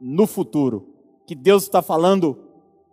no 0.00 0.26
futuro. 0.26 0.95
Que 1.26 1.34
Deus 1.34 1.64
está 1.64 1.82
falando 1.82 2.38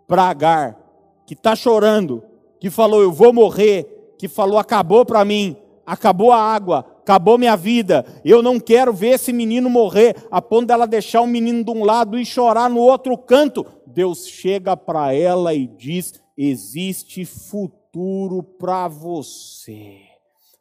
para 0.07 0.23
Agar, 0.23 0.77
que 1.25 1.33
está 1.33 1.55
chorando, 1.55 2.23
que 2.59 2.69
falou: 2.69 3.01
Eu 3.01 3.11
vou 3.11 3.31
morrer, 3.31 4.15
que 4.17 4.27
falou: 4.27 4.57
Acabou 4.57 5.05
para 5.05 5.23
mim, 5.23 5.55
acabou 5.85 6.31
a 6.31 6.37
água, 6.37 6.85
acabou 7.01 7.37
minha 7.37 7.55
vida, 7.55 8.05
eu 8.23 8.41
não 8.41 8.59
quero 8.59 8.93
ver 8.93 9.15
esse 9.15 9.33
menino 9.33 9.69
morrer, 9.69 10.15
a 10.31 10.41
ponto 10.41 10.67
dela 10.67 10.87
deixar 10.87 11.21
o 11.21 11.27
menino 11.27 11.63
de 11.63 11.71
um 11.71 11.83
lado 11.83 12.17
e 12.17 12.25
chorar 12.25 12.69
no 12.69 12.79
outro 12.79 13.17
canto. 13.17 13.65
Deus 13.85 14.27
chega 14.27 14.75
para 14.75 15.13
ela 15.13 15.53
e 15.53 15.67
diz: 15.67 16.21
existe 16.37 17.25
futuro 17.25 18.41
para 18.41 18.87
você, 18.87 19.97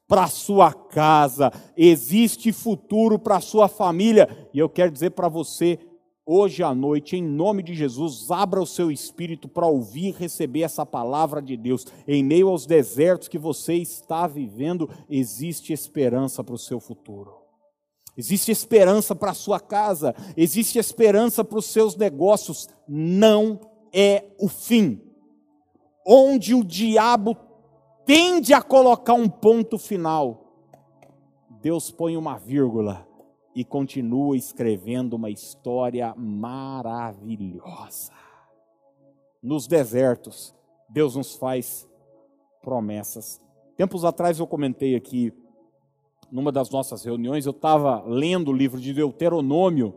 para 0.06 0.26
sua 0.26 0.72
casa, 0.72 1.52
existe 1.76 2.52
futuro 2.52 3.18
para 3.18 3.40
sua 3.40 3.68
família. 3.68 4.28
E 4.52 4.58
eu 4.58 4.68
quero 4.68 4.90
dizer 4.90 5.10
para 5.10 5.28
você, 5.28 5.78
hoje 6.32 6.62
à 6.62 6.74
noite, 6.74 7.16
em 7.16 7.22
nome 7.22 7.62
de 7.62 7.74
Jesus, 7.74 8.30
abra 8.30 8.60
o 8.60 8.66
seu 8.66 8.90
espírito 8.90 9.48
para 9.48 9.66
ouvir 9.66 10.08
e 10.08 10.12
receber 10.12 10.62
essa 10.62 10.86
palavra 10.86 11.42
de 11.42 11.56
Deus. 11.56 11.86
Em 12.08 12.24
meio 12.24 12.48
aos 12.48 12.64
desertos 12.64 13.28
que 13.28 13.38
você 13.38 13.74
está 13.74 14.26
vivendo, 14.26 14.88
existe 15.10 15.72
esperança 15.72 16.42
para 16.42 16.54
o 16.54 16.58
seu 16.58 16.80
futuro. 16.80 17.42
Existe 18.16 18.50
esperança 18.50 19.14
para 19.14 19.30
a 19.30 19.34
sua 19.34 19.60
casa, 19.60 20.14
existe 20.36 20.78
esperança 20.78 21.44
para 21.44 21.58
os 21.58 21.66
seus 21.66 21.96
negócios. 21.96 22.68
Não 22.88 23.60
é 23.92 24.24
o 24.38 24.48
fim. 24.48 25.00
Onde 26.06 26.54
o 26.54 26.64
diabo 26.64 27.36
tende 28.06 28.54
a 28.54 28.62
colocar 28.62 29.14
um 29.14 29.28
ponto 29.28 29.78
final, 29.78 30.42
Deus 31.60 31.90
põe 31.90 32.16
uma 32.16 32.38
vírgula 32.38 33.06
e 33.54 33.64
continua 33.64 34.36
escrevendo 34.36 35.14
uma 35.14 35.30
história 35.30 36.14
maravilhosa. 36.16 38.12
Nos 39.42 39.66
desertos, 39.66 40.54
Deus 40.88 41.16
nos 41.16 41.34
faz 41.34 41.88
promessas. 42.62 43.40
Tempos 43.76 44.04
atrás 44.04 44.38
eu 44.38 44.46
comentei 44.46 44.94
aqui, 44.94 45.32
numa 46.30 46.52
das 46.52 46.70
nossas 46.70 47.04
reuniões, 47.04 47.44
eu 47.44 47.50
estava 47.50 48.02
lendo 48.06 48.50
o 48.50 48.54
livro 48.54 48.80
de 48.80 48.92
Deuteronômio, 48.94 49.94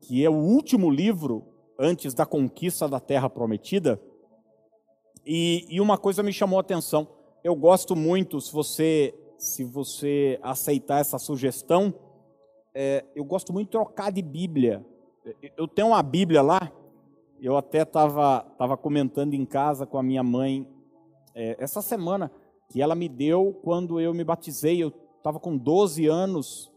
que 0.00 0.24
é 0.24 0.30
o 0.30 0.34
último 0.34 0.90
livro 0.90 1.44
antes 1.78 2.14
da 2.14 2.26
conquista 2.26 2.88
da 2.88 3.00
terra 3.00 3.28
prometida, 3.28 4.00
e, 5.26 5.66
e 5.68 5.80
uma 5.80 5.98
coisa 5.98 6.22
me 6.22 6.32
chamou 6.32 6.58
a 6.58 6.60
atenção. 6.60 7.08
Eu 7.42 7.54
gosto 7.54 7.94
muito, 7.94 8.40
se 8.40 8.52
você, 8.52 9.14
se 9.36 9.62
você 9.64 10.38
aceitar 10.42 11.00
essa 11.00 11.18
sugestão, 11.18 11.94
é, 12.80 13.04
eu 13.12 13.24
gosto 13.24 13.52
muito 13.52 13.66
de 13.66 13.72
trocar 13.72 14.12
de 14.12 14.22
Bíblia. 14.22 14.86
Eu 15.56 15.66
tenho 15.66 15.88
uma 15.88 16.00
Bíblia 16.00 16.40
lá, 16.40 16.70
eu 17.40 17.56
até 17.56 17.82
estava 17.82 18.42
tava 18.56 18.76
comentando 18.76 19.34
em 19.34 19.44
casa 19.44 19.84
com 19.84 19.98
a 19.98 20.02
minha 20.02 20.22
mãe 20.22 20.64
é, 21.34 21.56
essa 21.58 21.82
semana, 21.82 22.30
que 22.68 22.80
ela 22.80 22.94
me 22.94 23.08
deu 23.08 23.52
quando 23.64 24.00
eu 24.00 24.14
me 24.14 24.22
batizei. 24.22 24.80
Eu 24.80 24.92
estava 25.16 25.40
com 25.40 25.56
12 25.56 26.06
anos, 26.06 26.70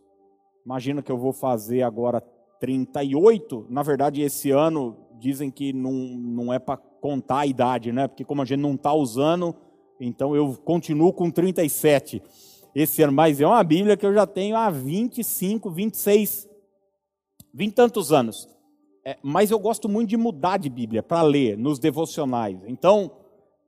imagina 0.65 1.03
que 1.03 1.12
eu 1.12 1.20
vou 1.20 1.34
fazer 1.34 1.84
agora 1.84 2.20
38. 2.60 3.67
Na 3.70 3.84
verdade, 3.84 4.24
esse 4.24 4.50
ano 4.50 4.98
dizem 5.20 5.51
que 5.51 5.72
não, 5.72 5.91
não 5.93 6.51
é 6.51 6.58
para 6.58 6.77
contar 6.77 7.41
a 7.41 7.46
idade, 7.46 7.91
né? 7.91 8.08
Porque 8.08 8.25
como 8.25 8.41
a 8.41 8.46
gente 8.46 8.60
não 8.60 8.74
está 8.74 8.91
usando, 8.91 9.55
então 10.00 10.36
eu 10.36 10.58
continuo 10.65 11.13
com 11.13 11.29
37 11.29 12.24
esse 12.74 13.01
ano, 13.01 13.13
mas 13.13 13.42
é 13.42 13.46
uma 13.46 13.63
Bíblia 13.63 13.98
que 13.98 14.06
eu 14.06 14.13
já 14.13 14.25
tenho 14.25 14.56
há 14.56 14.70
25, 14.70 15.70
26, 15.70 16.48
20 17.54 17.74
tantos 17.74 18.12
anos. 18.12 18.48
É, 19.04 19.18
mas 19.22 19.51
eu 19.51 19.60
gosto 19.60 19.90
muito 19.90 20.10
de 20.10 20.18
mudar 20.18 20.58
de 20.58 20.70
Bíblia 20.70 21.01
para 21.01 21.22
ler 21.22 21.58
nos 21.58 21.80
devocionais. 21.80 22.58
Então, 22.68 23.12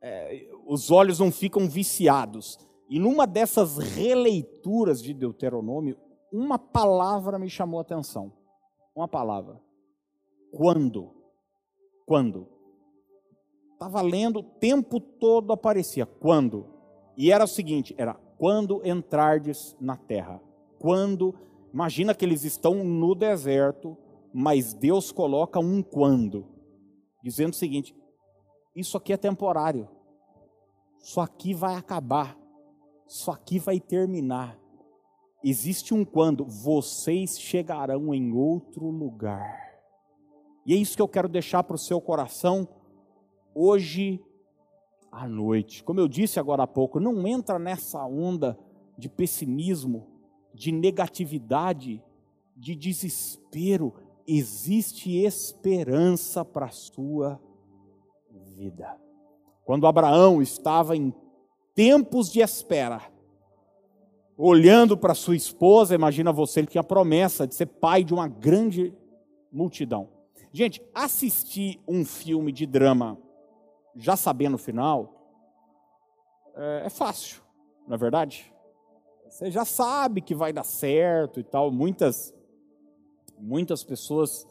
é, 0.01 0.47
os 0.65 0.91
olhos 0.91 1.19
não 1.19 1.31
ficam 1.31 1.67
viciados. 1.67 2.59
E 2.89 2.99
numa 2.99 3.25
dessas 3.25 3.77
releituras 3.77 5.01
de 5.01 5.13
Deuteronômio, 5.13 5.97
uma 6.31 6.59
palavra 6.59 7.39
me 7.39 7.49
chamou 7.49 7.79
a 7.79 7.81
atenção. 7.81 8.31
Uma 8.95 9.07
palavra. 9.07 9.59
Quando? 10.51 11.11
Quando? 12.05 12.47
Estava 13.73 14.01
lendo, 14.01 14.39
o 14.39 14.43
tempo 14.43 14.99
todo 14.99 15.51
aparecia. 15.51 16.05
Quando? 16.05 16.67
E 17.17 17.31
era 17.31 17.43
o 17.43 17.47
seguinte: 17.47 17.95
era 17.97 18.13
quando 18.37 18.81
entrardes 18.85 19.75
na 19.79 19.95
terra. 19.95 20.41
Quando, 20.79 21.33
imagina 21.73 22.13
que 22.13 22.25
eles 22.25 22.43
estão 22.43 22.83
no 22.83 23.15
deserto, 23.15 23.97
mas 24.33 24.73
Deus 24.73 25.11
coloca 25.11 25.59
um 25.59 25.81
quando, 25.81 26.45
dizendo 27.23 27.53
o 27.53 27.55
seguinte: 27.55 27.95
isso 28.75 28.97
aqui 28.97 29.13
é 29.13 29.17
temporário, 29.17 29.87
isso 31.01 31.21
aqui 31.21 31.53
vai 31.53 31.75
acabar, 31.75 32.37
isso 33.07 33.29
aqui 33.31 33.59
vai 33.59 33.79
terminar. 33.79 34.59
Existe 35.43 35.93
um 35.93 36.05
quando, 36.05 36.45
vocês 36.45 37.37
chegarão 37.37 38.13
em 38.13 38.31
outro 38.31 38.89
lugar. 38.89 39.61
E 40.65 40.73
é 40.73 40.77
isso 40.77 40.95
que 40.95 41.01
eu 41.01 41.07
quero 41.07 41.27
deixar 41.27 41.63
para 41.63 41.75
o 41.75 41.79
seu 41.79 41.99
coração 41.99 42.67
hoje 43.53 44.23
à 45.13 45.27
noite. 45.27 45.83
Como 45.83 45.99
eu 45.99 46.07
disse 46.07 46.39
agora 46.39 46.63
há 46.63 46.67
pouco, 46.67 46.99
não 46.99 47.27
entra 47.27 47.59
nessa 47.59 48.03
onda 48.05 48.57
de 48.97 49.07
pessimismo, 49.07 50.07
de 50.53 50.71
negatividade, 50.71 52.03
de 52.55 52.75
desespero. 52.75 53.93
Existe 54.25 55.15
esperança 55.17 56.43
para 56.43 56.65
a 56.65 56.71
sua 56.71 57.39
vida. 58.55 58.97
Quando 59.63 59.87
Abraão 59.87 60.41
estava 60.41 60.97
em 60.97 61.13
tempos 61.75 62.31
de 62.31 62.41
espera, 62.41 63.01
olhando 64.35 64.97
para 64.97 65.13
sua 65.13 65.35
esposa, 65.35 65.95
imagina 65.95 66.33
você, 66.33 66.59
ele 66.59 66.67
tinha 66.67 66.81
a 66.81 66.85
promessa 66.85 67.47
de 67.47 67.53
ser 67.53 67.67
pai 67.67 68.03
de 68.03 68.13
uma 68.13 68.27
grande 68.27 68.93
multidão. 69.51 70.09
Gente, 70.51 70.81
assistir 70.93 71.79
um 71.87 72.03
filme 72.03 72.51
de 72.51 72.65
drama 72.65 73.17
já 73.95 74.15
sabendo 74.15 74.55
o 74.55 74.59
final, 74.59 75.13
é, 76.55 76.83
é 76.85 76.89
fácil, 76.89 77.41
não 77.87 77.95
é 77.95 77.97
verdade? 77.97 78.53
Você 79.33 79.49
já 79.49 79.65
sabe 79.65 80.21
que 80.21 80.35
vai 80.35 80.53
dar 80.53 80.63
certo 80.63 81.39
e 81.39 81.43
tal. 81.43 81.71
Muitas, 81.71 82.31
muitas 83.39 83.83
pessoas 83.83 84.47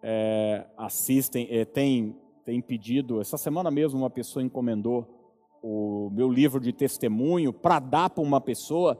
é, 0.00 0.64
assistem, 0.76 1.48
é, 1.50 1.64
têm, 1.64 2.16
têm 2.44 2.60
pedido. 2.60 3.20
Essa 3.20 3.36
semana 3.36 3.68
mesmo, 3.68 3.98
uma 3.98 4.08
pessoa 4.08 4.44
encomendou 4.44 5.12
o 5.60 6.08
meu 6.12 6.30
livro 6.30 6.60
de 6.60 6.72
testemunho 6.72 7.52
para 7.52 7.80
dar 7.80 8.08
para 8.10 8.22
uma 8.22 8.40
pessoa 8.40 8.96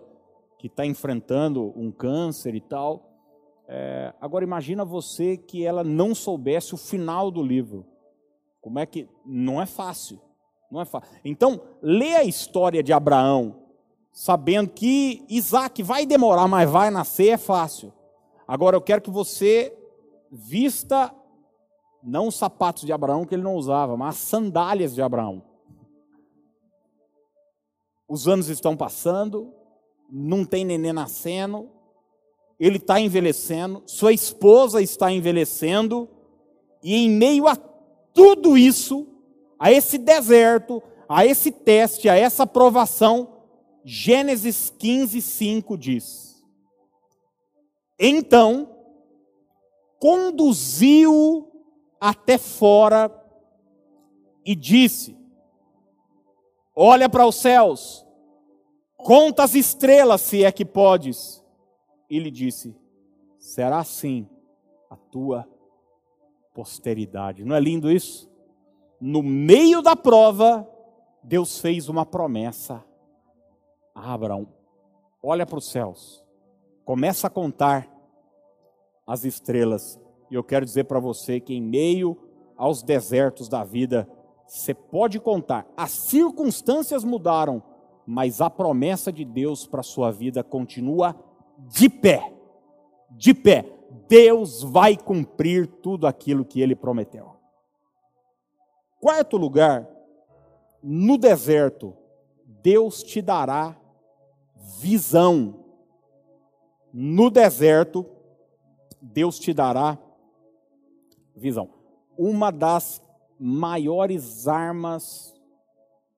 que 0.58 0.66
está 0.66 0.84
enfrentando 0.84 1.72
um 1.76 1.92
câncer 1.92 2.56
e 2.56 2.60
tal. 2.60 3.12
É, 3.68 4.12
agora 4.20 4.44
imagina 4.44 4.84
você 4.84 5.36
que 5.36 5.64
ela 5.64 5.84
não 5.84 6.16
soubesse 6.16 6.74
o 6.74 6.76
final 6.76 7.30
do 7.30 7.44
livro. 7.44 7.86
Como 8.66 8.80
é 8.80 8.84
que. 8.84 9.08
Não 9.24 9.62
é 9.62 9.64
fácil. 9.64 10.20
Não 10.68 10.80
é 10.80 10.84
fácil. 10.84 11.08
Então, 11.24 11.60
lê 11.80 12.16
a 12.16 12.24
história 12.24 12.82
de 12.82 12.92
Abraão, 12.92 13.62
sabendo 14.10 14.70
que 14.70 15.24
Isaac 15.28 15.84
vai 15.84 16.04
demorar, 16.04 16.48
mas 16.48 16.68
vai 16.68 16.90
nascer, 16.90 17.28
é 17.28 17.36
fácil. 17.36 17.92
Agora 18.44 18.74
eu 18.74 18.80
quero 18.80 19.00
que 19.00 19.08
você 19.10 19.72
vista 20.32 21.14
não 22.02 22.26
os 22.26 22.34
sapatos 22.34 22.82
de 22.82 22.92
Abraão 22.92 23.24
que 23.24 23.36
ele 23.36 23.44
não 23.44 23.54
usava, 23.54 23.96
mas 23.96 24.16
as 24.16 24.22
sandálias 24.22 24.96
de 24.96 25.00
Abraão. 25.00 25.44
Os 28.08 28.26
anos 28.26 28.48
estão 28.48 28.76
passando, 28.76 29.54
não 30.10 30.44
tem 30.44 30.64
neném 30.64 30.92
nascendo, 30.92 31.70
ele 32.58 32.78
está 32.78 32.98
envelhecendo, 32.98 33.84
sua 33.86 34.12
esposa 34.12 34.82
está 34.82 35.12
envelhecendo, 35.12 36.08
e 36.82 36.96
em 36.96 37.08
meio 37.08 37.46
a 37.46 37.54
tudo 38.16 38.56
isso, 38.56 39.06
a 39.58 39.70
esse 39.70 39.98
deserto, 39.98 40.82
a 41.06 41.26
esse 41.26 41.52
teste, 41.52 42.08
a 42.08 42.16
essa 42.16 42.46
provação, 42.46 43.44
Gênesis 43.84 44.74
15, 44.78 45.20
5 45.20 45.76
diz: 45.76 46.42
Então, 48.00 48.74
conduziu 50.00 51.46
até 52.00 52.38
fora 52.38 53.12
e 54.46 54.56
disse: 54.56 55.14
Olha 56.74 57.08
para 57.08 57.26
os 57.26 57.36
céus, 57.36 58.04
conta 58.96 59.44
as 59.44 59.54
estrelas, 59.54 60.22
se 60.22 60.42
é 60.42 60.50
que 60.50 60.64
podes. 60.64 61.44
E 62.08 62.18
lhe 62.18 62.30
disse: 62.30 62.74
Será 63.38 63.80
assim 63.80 64.26
a 64.88 64.96
tua 64.96 65.46
posteridade. 66.56 67.44
Não 67.44 67.54
é 67.54 67.60
lindo 67.60 67.92
isso? 67.92 68.30
No 68.98 69.22
meio 69.22 69.82
da 69.82 69.94
prova, 69.94 70.66
Deus 71.22 71.60
fez 71.60 71.90
uma 71.90 72.06
promessa 72.06 72.82
a 73.94 74.14
Abraão: 74.14 74.48
olha 75.22 75.44
para 75.44 75.58
os 75.58 75.68
céus, 75.70 76.24
começa 76.82 77.26
a 77.26 77.30
contar 77.30 77.86
as 79.06 79.26
estrelas. 79.26 80.00
E 80.30 80.34
eu 80.34 80.42
quero 80.42 80.64
dizer 80.64 80.84
para 80.84 80.98
você 80.98 81.38
que 81.38 81.52
em 81.52 81.60
meio 81.60 82.16
aos 82.56 82.82
desertos 82.82 83.50
da 83.50 83.62
vida, 83.62 84.08
você 84.46 84.72
pode 84.72 85.20
contar, 85.20 85.66
as 85.76 85.90
circunstâncias 85.90 87.04
mudaram, 87.04 87.62
mas 88.06 88.40
a 88.40 88.48
promessa 88.48 89.12
de 89.12 89.26
Deus 89.26 89.66
para 89.66 89.80
a 89.80 89.84
sua 89.84 90.10
vida 90.10 90.42
continua 90.42 91.14
de 91.58 91.90
pé. 91.90 92.32
De 93.10 93.34
pé. 93.34 93.75
Deus 94.08 94.62
vai 94.62 94.96
cumprir 94.96 95.66
tudo 95.66 96.06
aquilo 96.06 96.44
que 96.44 96.60
ele 96.60 96.74
prometeu. 96.74 97.36
Quarto 99.00 99.36
lugar, 99.36 99.88
no 100.82 101.18
deserto, 101.18 101.94
Deus 102.62 103.02
te 103.02 103.20
dará 103.20 103.76
visão. 104.80 105.64
No 106.92 107.30
deserto, 107.30 108.06
Deus 109.00 109.38
te 109.38 109.52
dará 109.52 109.98
visão. 111.34 111.70
Uma 112.16 112.50
das 112.50 113.02
maiores 113.38 114.48
armas 114.48 115.34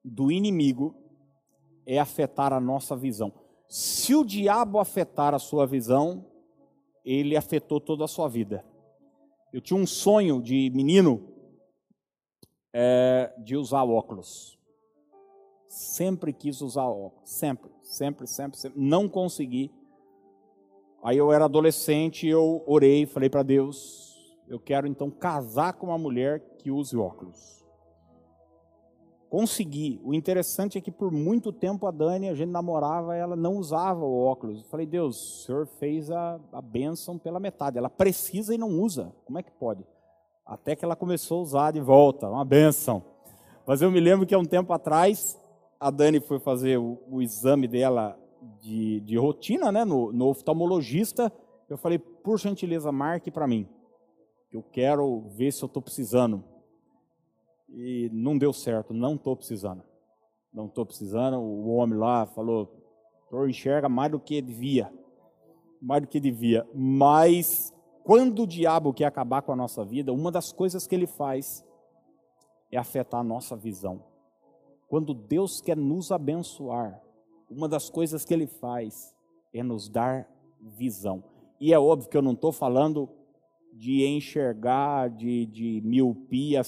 do 0.05 0.31
inimigo 0.31 0.95
é 1.85 1.99
afetar 1.99 2.53
a 2.53 2.61
nossa 2.61 2.97
visão. 2.97 3.33
Se 3.69 4.15
o 4.15 4.25
diabo 4.25 4.79
afetar 4.79 5.35
a 5.35 5.39
sua 5.39 5.67
visão, 5.67 6.25
ele 7.09 7.37
afetou 7.37 7.81
toda 7.81 8.05
a 8.05 8.09
sua 8.09 8.29
vida. 8.29 8.63
Eu 9.51 9.63
tinha 9.63 9.79
um 9.79 9.87
sonho 9.87 10.43
de 10.43 10.71
menino 10.75 11.27
é, 12.73 13.33
de 13.39 13.57
usar 13.57 13.83
óculos. 13.85 14.59
Sempre 15.69 16.33
quis 16.35 16.61
usar 16.61 16.85
óculos, 16.85 17.31
sempre, 17.31 17.71
sempre, 17.83 18.27
sempre, 18.27 18.59
sempre. 18.59 18.79
Não 18.79 19.09
consegui. 19.09 19.73
Aí 21.03 21.17
eu 21.17 21.33
era 21.33 21.47
adolescente, 21.47 22.27
eu 22.27 22.63
orei, 22.67 23.07
falei 23.07 23.31
para 23.31 23.43
Deus, 23.43 24.37
eu 24.49 24.59
quero 24.61 24.87
então 24.87 25.11
casar 25.11 25.75
com 25.75 25.87
uma 25.87 25.99
mulher 25.99 26.41
que 26.59 26.71
use 26.71 26.97
óculos. 26.97 27.58
Consegui. 29.31 30.01
O 30.03 30.15
interessante 30.15 30.79
é 30.79 30.81
que 30.81 30.91
por 30.91 31.11
muito 31.11 31.53
tempo 31.53 31.87
a 31.87 31.91
Dani, 31.91 32.29
a 32.29 32.35
gente 32.35 32.51
namorava, 32.51 33.15
ela 33.15 33.37
não 33.37 33.57
usava 33.57 34.05
o 34.05 34.25
óculos. 34.25 34.63
Eu 34.63 34.69
falei, 34.69 34.87
Deus, 34.87 35.17
o 35.17 35.45
Senhor 35.45 35.67
fez 35.67 36.11
a, 36.11 36.41
a 36.53 36.63
bênção 36.63 37.19
pela 37.19 37.39
metade. 37.39 37.77
Ela 37.77 37.91
precisa 37.91 38.55
e 38.55 38.59
não 38.59 38.81
usa. 38.81 39.13
Como 39.27 39.39
é 39.39 39.43
que 39.43 39.51
pode? 39.51 39.85
Até 40.47 40.75
que 40.75 40.85
ela 40.85 40.97
começou 40.97 41.41
a 41.41 41.43
usar 41.43 41.71
de 41.73 41.81
volta, 41.81 42.29
uma 42.29 42.45
bênção. 42.45 43.03
Mas 43.67 43.83
eu 43.83 43.91
me 43.91 44.01
lembro 44.01 44.27
que 44.27 44.35
há 44.35 44.39
um 44.39 44.47
tempo 44.47 44.73
atrás, 44.73 45.39
a 45.79 45.91
Dani 45.91 46.21
foi 46.21 46.39
fazer 46.39 46.79
o, 46.79 46.99
o 47.11 47.21
exame 47.21 47.69
dela 47.69 48.19
de, 48.63 49.01
de 49.01 49.19
rotina, 49.19 49.71
né, 49.71 49.85
no, 49.85 50.11
no 50.11 50.29
oftalmologista. 50.29 51.31
Eu 51.69 51.77
falei, 51.77 51.99
por 51.99 52.39
gentileza, 52.39 52.91
marque 52.91 53.31
para 53.31 53.47
mim. 53.47 53.69
Eu 54.51 54.63
quero 54.63 55.25
ver 55.37 55.53
se 55.53 55.63
eu 55.63 55.67
estou 55.67 55.83
precisando 55.83 56.43
e 57.69 58.09
não 58.13 58.39
deu 58.39 58.53
certo, 58.53 58.95
não 58.95 59.15
estou 59.15 59.37
precisando. 59.37 59.83
Não 60.53 60.67
estou 60.67 60.87
precisando. 60.87 61.39
O 61.39 61.69
homem 61.75 61.99
lá 61.99 62.27
falou: 62.27 62.67
tu 63.29 63.47
enxerga 63.47 63.89
mais 63.89 64.11
do 64.11 64.19
que 64.19 64.41
devia. 64.41 64.93
Mais 65.81 66.03
do 66.03 66.09
que 66.09 66.19
devia. 66.19 66.67
Mas 66.75 67.73
quando 68.05 68.43
o 68.43 68.47
diabo 68.47 68.93
quer 68.93 69.05
acabar 69.05 69.43
com 69.43 69.53
a 69.53 69.57
nossa 69.57 69.85
vida, 69.85 70.13
uma 70.13 70.33
das 70.33 70.53
coisas 70.53 70.87
que 70.87 70.95
ele 70.95 71.07
faz 71.07 71.65
é 72.73 72.79
afetar 72.79 73.21
a 73.21 73.25
nossa 73.25 73.57
visão. 73.57 74.03
Quando 74.89 75.13
Deus 75.13 75.61
quer 75.61 75.77
nos 75.77 76.11
abençoar, 76.11 77.03
uma 77.51 77.69
das 77.69 77.91
coisas 77.91 78.25
que 78.25 78.33
ele 78.33 78.47
faz 78.47 79.15
é 79.53 79.63
nos 79.63 79.89
dar 79.89 80.29
visão. 80.59 81.23
E 81.61 81.73
é 81.73 81.79
óbvio 81.79 82.09
que 82.09 82.17
eu 82.17 82.23
não 82.23 82.33
estou 82.33 82.53
falando 82.53 83.09
de 83.79 84.05
enxergar, 84.05 85.09
de, 85.09 85.47
de 85.47 85.81
miopia, 85.85 86.61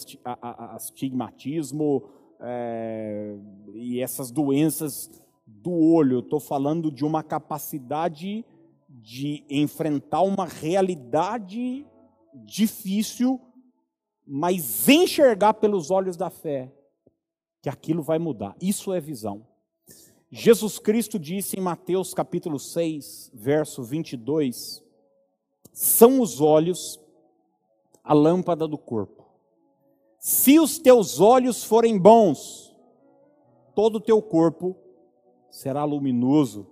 astigmatismo 0.72 2.08
é, 2.38 3.36
e 3.74 4.00
essas 4.00 4.30
doenças 4.30 5.10
do 5.44 5.72
olho. 5.72 6.20
Estou 6.20 6.38
falando 6.38 6.88
de 6.88 7.04
uma 7.04 7.24
capacidade 7.24 8.44
de 8.88 9.44
enfrentar 9.50 10.22
uma 10.22 10.46
realidade 10.46 11.84
difícil, 12.32 13.40
mas 14.24 14.88
enxergar 14.88 15.54
pelos 15.54 15.90
olhos 15.90 16.16
da 16.16 16.30
fé 16.30 16.72
que 17.60 17.68
aquilo 17.68 18.04
vai 18.04 18.20
mudar. 18.20 18.54
Isso 18.62 18.92
é 18.92 19.00
visão. 19.00 19.44
Jesus 20.30 20.78
Cristo 20.78 21.18
disse 21.18 21.58
em 21.58 21.60
Mateus 21.60 22.14
capítulo 22.14 22.56
6, 22.60 23.32
verso 23.34 23.82
22, 23.82 24.80
são 25.72 26.20
os 26.20 26.40
olhos 26.40 27.00
a 28.02 28.12
lâmpada 28.12 28.66
do 28.66 28.78
corpo. 28.78 29.24
Se 30.18 30.58
os 30.58 30.78
teus 30.78 31.20
olhos 31.20 31.64
forem 31.64 31.98
bons, 31.98 32.76
todo 33.74 33.96
o 33.96 34.00
teu 34.00 34.20
corpo 34.20 34.76
será 35.50 35.84
luminoso. 35.84 36.66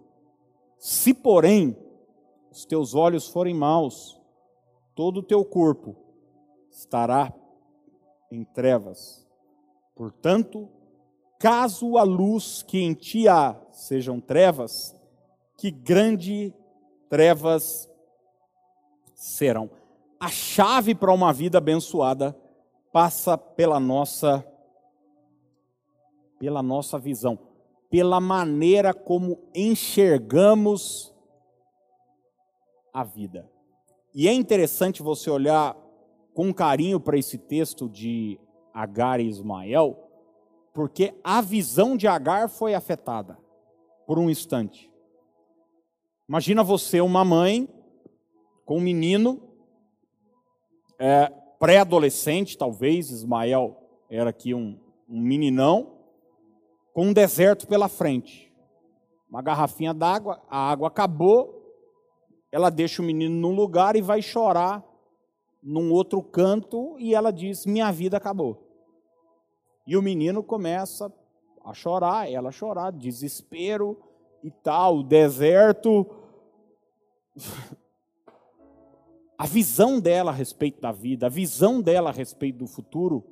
Se, 0.78 1.14
porém, 1.14 1.76
os 2.50 2.64
teus 2.64 2.94
olhos 2.94 3.28
forem 3.28 3.54
maus, 3.54 4.20
todo 4.94 5.20
o 5.20 5.22
teu 5.22 5.44
corpo 5.44 5.96
estará 6.70 7.32
em 8.30 8.44
trevas. 8.44 9.26
Portanto, 9.94 10.68
caso 11.38 11.96
a 11.96 12.02
luz 12.02 12.62
que 12.62 12.78
em 12.78 12.94
ti 12.94 13.26
há 13.28 13.56
sejam 13.72 14.20
trevas, 14.20 14.94
que 15.56 15.70
grande 15.70 16.54
trevas 17.08 17.88
serão. 19.18 19.68
A 20.20 20.28
chave 20.28 20.94
para 20.94 21.12
uma 21.12 21.32
vida 21.32 21.58
abençoada 21.58 22.38
passa 22.92 23.36
pela 23.36 23.80
nossa 23.80 24.44
pela 26.38 26.62
nossa 26.62 26.96
visão, 27.00 27.36
pela 27.90 28.20
maneira 28.20 28.94
como 28.94 29.40
enxergamos 29.52 31.12
a 32.94 33.02
vida. 33.02 33.50
E 34.14 34.28
é 34.28 34.32
interessante 34.32 35.02
você 35.02 35.28
olhar 35.28 35.76
com 36.32 36.54
carinho 36.54 37.00
para 37.00 37.18
esse 37.18 37.36
texto 37.36 37.88
de 37.88 38.38
Agar 38.72 39.18
e 39.18 39.26
Ismael, 39.26 39.98
porque 40.72 41.12
a 41.24 41.40
visão 41.40 41.96
de 41.96 42.06
Agar 42.06 42.48
foi 42.48 42.72
afetada 42.72 43.36
por 44.06 44.16
um 44.16 44.30
instante. 44.30 44.88
Imagina 46.28 46.62
você, 46.62 47.00
uma 47.00 47.24
mãe, 47.24 47.68
com 48.68 48.76
um 48.76 48.82
menino, 48.82 49.40
é, 50.98 51.32
pré-adolescente, 51.58 52.58
talvez, 52.58 53.10
Ismael 53.10 53.82
era 54.10 54.28
aqui 54.28 54.52
um, 54.52 54.78
um 55.08 55.22
meninão, 55.22 55.94
com 56.92 57.06
um 57.06 57.12
deserto 57.14 57.66
pela 57.66 57.88
frente. 57.88 58.52
Uma 59.26 59.40
garrafinha 59.40 59.94
d'água, 59.94 60.42
a 60.50 60.70
água 60.70 60.88
acabou, 60.88 61.64
ela 62.52 62.68
deixa 62.68 63.00
o 63.00 63.04
menino 63.06 63.34
num 63.34 63.54
lugar 63.54 63.96
e 63.96 64.02
vai 64.02 64.20
chorar 64.20 64.84
num 65.62 65.90
outro 65.90 66.22
canto, 66.22 66.94
e 66.98 67.14
ela 67.14 67.32
diz: 67.32 67.64
Minha 67.64 67.90
vida 67.90 68.18
acabou. 68.18 68.68
E 69.86 69.96
o 69.96 70.02
menino 70.02 70.42
começa 70.42 71.10
a 71.64 71.72
chorar, 71.72 72.30
ela 72.30 72.50
a 72.50 72.52
chorar, 72.52 72.92
desespero 72.92 73.96
e 74.44 74.50
tal, 74.50 75.02
deserto. 75.02 76.06
a 79.38 79.46
visão 79.46 80.00
dela 80.00 80.32
a 80.32 80.34
respeito 80.34 80.80
da 80.80 80.90
vida, 80.90 81.26
a 81.26 81.30
visão 81.30 81.80
dela 81.80 82.10
a 82.10 82.12
respeito 82.12 82.58
do 82.58 82.66
futuro 82.66 83.24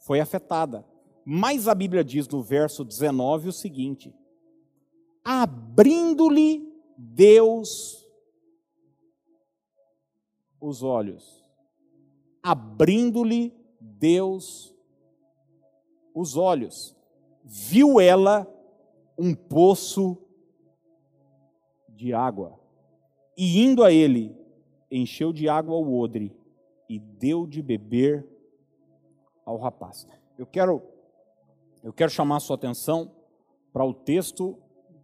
foi 0.00 0.20
afetada. 0.20 0.86
Mas 1.22 1.68
a 1.68 1.74
Bíblia 1.74 2.02
diz 2.02 2.26
no 2.26 2.42
verso 2.42 2.82
19 2.82 3.50
o 3.50 3.52
seguinte: 3.52 4.12
abrindo-lhe 5.22 6.66
Deus 6.96 8.02
os 10.58 10.82
olhos. 10.82 11.44
Abrindo-lhe 12.42 13.54
Deus 13.78 14.74
os 16.14 16.36
olhos. 16.38 16.96
Viu 17.44 18.00
ela 18.00 18.48
um 19.18 19.34
poço 19.34 20.16
de 21.88 22.14
água. 22.14 22.58
E 23.36 23.62
indo 23.62 23.84
a 23.84 23.92
ele, 23.92 24.41
encheu 24.92 25.32
de 25.32 25.48
água 25.48 25.74
o 25.74 25.98
odre 25.98 26.36
e 26.88 26.98
deu 26.98 27.46
de 27.46 27.62
beber 27.62 28.26
ao 29.44 29.56
rapaz. 29.56 30.06
Eu 30.38 30.46
quero 30.46 30.82
eu 31.82 31.92
quero 31.92 32.12
chamar 32.12 32.36
a 32.36 32.40
sua 32.40 32.54
atenção 32.54 33.10
para 33.72 33.84
o 33.84 33.92
texto 33.92 34.56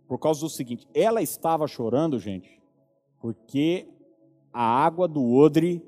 por 0.07 0.19
causa 0.19 0.41
do 0.41 0.51
seguinte: 0.51 0.87
ela 0.95 1.23
estava 1.23 1.67
chorando, 1.67 2.19
gente, 2.19 2.61
porque 3.21 3.89
a 4.53 4.63
água 4.63 5.09
do 5.09 5.25
odre 5.33 5.83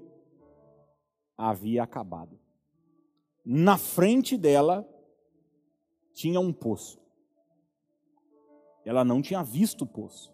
havia 1.37 1.83
acabado. 1.83 2.39
Na 3.45 3.79
frente 3.79 4.37
dela 4.37 4.89
tinha 6.13 6.41
um 6.41 6.53
poço. 6.53 6.99
Ela 8.85 9.05
não 9.05 9.23
tinha 9.23 9.43
visto 9.43 9.83
o 9.83 9.87
poço. 9.87 10.33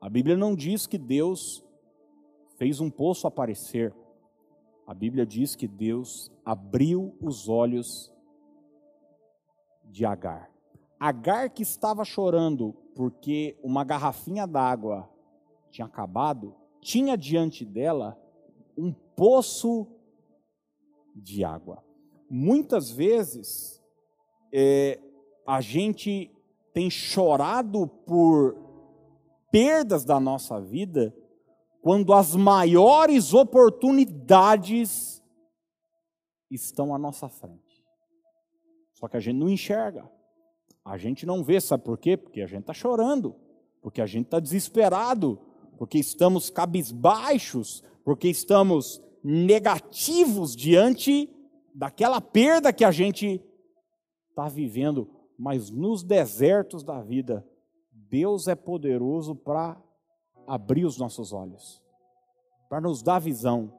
A 0.00 0.08
Bíblia 0.08 0.36
não 0.36 0.54
diz 0.54 0.86
que 0.86 0.96
Deus 0.96 1.64
fez 2.58 2.80
um 2.80 2.90
poço 2.90 3.26
aparecer, 3.26 3.94
a 4.84 4.92
Bíblia 4.92 5.24
diz 5.24 5.54
que 5.54 5.68
Deus 5.68 6.30
abriu 6.44 7.16
os 7.20 7.48
olhos 7.48 8.12
de 9.84 10.04
Agar. 10.04 10.50
Agar 10.98 11.50
que 11.50 11.62
estava 11.62 12.04
chorando 12.04 12.74
porque 12.96 13.56
uma 13.62 13.84
garrafinha 13.84 14.44
d'água 14.44 15.08
tinha 15.70 15.86
acabado, 15.86 16.54
tinha 16.80 17.16
diante 17.16 17.64
dela 17.64 18.20
um 18.76 18.92
poço 18.92 19.86
de 21.14 21.44
água. 21.44 21.84
Muitas 22.28 22.90
vezes 22.90 23.80
é, 24.52 25.00
a 25.46 25.60
gente 25.60 26.30
tem 26.74 26.90
chorado 26.90 27.86
por 27.86 28.56
perdas 29.52 30.04
da 30.04 30.18
nossa 30.18 30.60
vida 30.60 31.14
quando 31.88 32.12
as 32.12 32.36
maiores 32.36 33.32
oportunidades 33.32 35.24
estão 36.50 36.94
à 36.94 36.98
nossa 36.98 37.30
frente. 37.30 37.82
Só 38.92 39.08
que 39.08 39.16
a 39.16 39.20
gente 39.20 39.38
não 39.38 39.48
enxerga. 39.48 40.06
A 40.84 40.98
gente 40.98 41.24
não 41.24 41.42
vê, 41.42 41.58
sabe 41.58 41.84
por 41.84 41.96
quê? 41.96 42.14
Porque 42.14 42.42
a 42.42 42.46
gente 42.46 42.60
está 42.60 42.74
chorando, 42.74 43.34
porque 43.80 44.02
a 44.02 44.06
gente 44.06 44.26
está 44.26 44.38
desesperado, 44.38 45.40
porque 45.78 45.96
estamos 45.96 46.50
cabisbaixos, 46.50 47.82
porque 48.04 48.28
estamos 48.28 49.00
negativos 49.24 50.54
diante 50.54 51.34
daquela 51.74 52.20
perda 52.20 52.70
que 52.70 52.84
a 52.84 52.90
gente 52.90 53.42
está 54.28 54.46
vivendo. 54.46 55.08
Mas 55.38 55.70
nos 55.70 56.02
desertos 56.02 56.84
da 56.84 57.00
vida, 57.00 57.48
Deus 57.90 58.46
é 58.46 58.54
poderoso 58.54 59.34
para 59.34 59.82
abrir 60.48 60.86
os 60.86 60.96
nossos 60.96 61.32
olhos, 61.32 61.82
para 62.68 62.80
nos 62.80 63.02
dar 63.02 63.18
visão, 63.18 63.72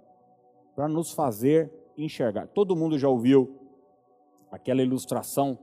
para 0.75 0.87
nos 0.87 1.11
fazer 1.11 1.71
enxergar. 1.97 2.47
Todo 2.47 2.75
mundo 2.75 2.97
já 2.97 3.09
ouviu 3.09 3.59
aquela 4.51 4.81
ilustração 4.81 5.57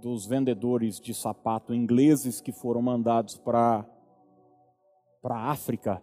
dos 0.00 0.26
vendedores 0.26 0.98
de 0.98 1.14
sapato 1.14 1.74
ingleses 1.74 2.40
que 2.40 2.50
foram 2.50 2.80
mandados 2.80 3.36
para 3.36 3.86
a 5.24 5.50
África 5.50 6.02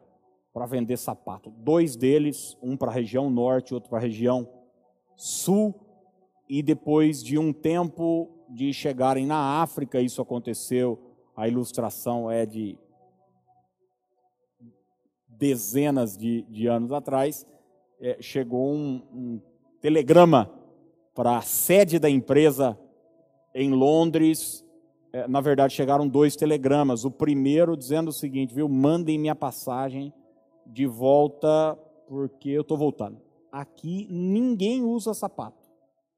para 0.54 0.66
vender 0.66 0.98
sapato. 0.98 1.50
Dois 1.50 1.96
deles, 1.96 2.58
um 2.62 2.78
para 2.78 2.92
a 2.92 2.94
região 2.94 3.30
norte, 3.30 3.74
outro 3.74 3.90
para 3.90 4.00
a 4.00 4.02
região 4.02 4.48
sul, 5.16 5.76
e 6.48 6.62
depois 6.62 7.24
de 7.24 7.38
um 7.38 7.52
tempo 7.52 8.30
de 8.50 8.72
chegarem 8.72 9.26
na 9.26 9.62
África, 9.62 10.00
isso 10.00 10.22
aconteceu, 10.22 11.00
a 11.36 11.48
ilustração 11.48 12.30
é 12.30 12.46
de 12.46 12.78
dezenas 15.38 16.18
de, 16.18 16.44
de 16.44 16.68
anos 16.68 16.92
atrás, 16.92 17.46
é, 18.00 18.18
chegou 18.22 18.74
um, 18.74 19.02
um 19.14 19.42
telegrama 19.82 20.52
para 21.14 21.38
a 21.38 21.42
sede 21.42 21.98
da 22.00 22.10
empresa 22.10 22.78
em 23.54 23.72
Londres. 23.72 24.66
É, 25.14 25.28
na 25.28 25.40
verdade, 25.40 25.74
chegaram 25.74 26.08
dois 26.08 26.36
telegramas. 26.36 27.06
O 27.06 27.12
primeiro 27.12 27.78
dizendo 27.78 28.10
o 28.10 28.14
seguinte: 28.14 28.54
viu, 28.54 28.68
mandem 28.68 29.18
minha 29.18 29.36
passagem 29.36 30.14
de 30.66 30.86
volta 30.86 31.78
porque 32.08 32.50
eu 32.50 32.62
estou 32.62 32.78
voltando. 32.78 33.18
Aqui 33.52 34.08
ninguém 34.10 34.84
usa 34.84 35.14
sapato. 35.14 35.66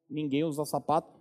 Ninguém 0.09 0.43
usa 0.43 0.65
sapato. 0.65 1.13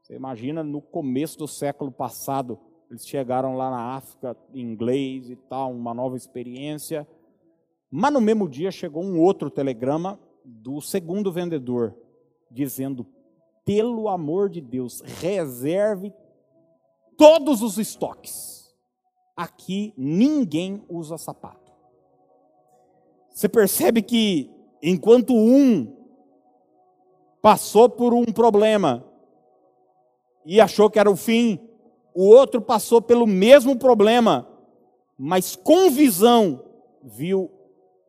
Você 0.00 0.14
imagina 0.14 0.62
no 0.62 0.80
começo 0.80 1.38
do 1.38 1.48
século 1.48 1.90
passado, 1.90 2.58
eles 2.90 3.06
chegaram 3.06 3.56
lá 3.56 3.70
na 3.70 3.96
África, 3.96 4.36
inglês 4.52 5.30
e 5.30 5.36
tal, 5.36 5.72
uma 5.72 5.94
nova 5.94 6.16
experiência. 6.16 7.08
Mas 7.96 8.12
no 8.12 8.20
mesmo 8.20 8.48
dia 8.48 8.72
chegou 8.72 9.04
um 9.04 9.20
outro 9.20 9.48
telegrama 9.48 10.18
do 10.44 10.80
segundo 10.80 11.30
vendedor, 11.30 11.94
dizendo: 12.50 13.06
pelo 13.64 14.08
amor 14.08 14.50
de 14.50 14.60
Deus, 14.60 15.00
reserve 15.00 16.12
todos 17.16 17.62
os 17.62 17.78
estoques. 17.78 18.74
Aqui 19.36 19.94
ninguém 19.96 20.82
usa 20.88 21.16
sapato. 21.16 21.70
Você 23.30 23.48
percebe 23.48 24.02
que 24.02 24.50
enquanto 24.82 25.32
um 25.32 25.96
passou 27.40 27.88
por 27.88 28.12
um 28.12 28.24
problema 28.24 29.04
e 30.44 30.60
achou 30.60 30.90
que 30.90 30.98
era 30.98 31.08
o 31.08 31.14
fim, 31.14 31.60
o 32.12 32.24
outro 32.24 32.60
passou 32.60 33.00
pelo 33.00 33.24
mesmo 33.24 33.78
problema, 33.78 34.48
mas 35.16 35.54
com 35.54 35.88
visão 35.92 36.60
viu 37.00 37.53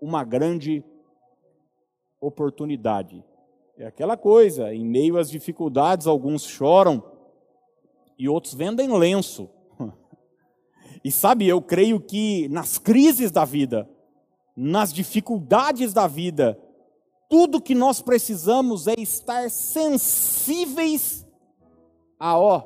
uma 0.06 0.24
grande 0.24 0.84
oportunidade. 2.22 3.26
É 3.76 3.88
aquela 3.88 4.16
coisa, 4.16 4.72
em 4.72 4.86
meio 4.86 5.18
às 5.18 5.30
dificuldades, 5.30 6.06
alguns 6.06 6.44
choram 6.44 7.04
e 8.20 8.30
outros 8.30 8.54
vendem 8.54 8.96
lenço. 8.96 9.50
E 11.04 11.12
sabe, 11.12 11.48
eu 11.48 11.62
creio 11.62 12.00
que 12.00 12.48
nas 12.50 12.80
crises 12.80 13.30
da 13.30 13.46
vida, 13.46 13.88
nas 14.58 14.92
dificuldades 14.92 15.94
da 15.94 16.08
vida, 16.08 16.60
tudo 17.30 17.62
que 17.62 17.76
nós 17.76 18.02
precisamos 18.02 18.88
é 18.88 18.96
estar 18.98 19.52
sensíveis 19.52 21.28
a 22.20 22.40
ó, 22.40 22.64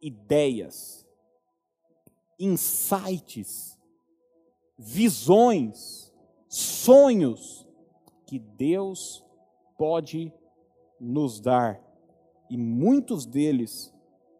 ideias, 0.00 1.06
insights, 2.38 3.75
visões, 4.78 6.12
sonhos 6.48 7.66
que 8.26 8.38
Deus 8.38 9.24
pode 9.78 10.32
nos 11.00 11.40
dar, 11.40 11.80
e 12.48 12.56
muitos 12.56 13.26
deles 13.26 13.92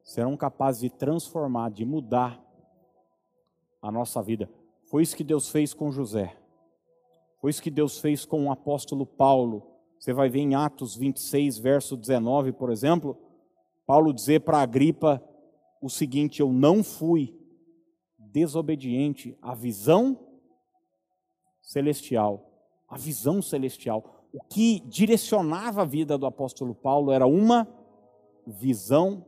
serão 0.03 0.37
capazes 0.37 0.81
de 0.81 0.90
transformar, 0.90 1.70
de 1.70 1.85
mudar 1.85 2.40
a 3.83 3.90
nossa 3.90 4.22
vida. 4.22 4.49
Foi 4.85 5.03
isso 5.03 5.16
que 5.16 5.25
Deus 5.25 5.49
fez 5.49 5.75
com 5.75 5.90
José. 5.90 6.37
Foi 7.40 7.51
isso 7.51 7.62
que 7.62 7.70
Deus 7.70 7.99
fez 7.99 8.25
com 8.25 8.46
o 8.46 8.53
apóstolo 8.53 9.05
Paulo. 9.05 9.62
Você 9.99 10.12
vai 10.12 10.29
ver 10.29 10.40
em 10.40 10.55
Atos 10.55 10.96
26, 10.96 11.59
verso 11.59 11.96
19, 11.96 12.53
por 12.53 12.70
exemplo, 12.70 13.16
Paulo 13.87 14.12
dizer 14.12 14.40
para 14.40 14.61
Agripa 14.61 15.22
o 15.81 15.88
seguinte: 15.88 16.40
Eu 16.40 16.53
não 16.53 16.83
fui 16.83 17.37
desobediente 18.18 19.37
à 19.40 19.55
visão 19.55 20.25
celestial, 21.66 22.50
a 22.88 22.96
visão 22.96 23.42
celestial 23.42 24.16
o 24.37 24.40
que 24.50 24.81
direcionava 24.81 25.81
a 25.81 25.85
vida 25.87 26.18
do 26.18 26.26
apóstolo 26.26 26.74
Paulo 26.74 27.11
era 27.11 27.26
uma 27.26 27.66
visão 28.46 29.24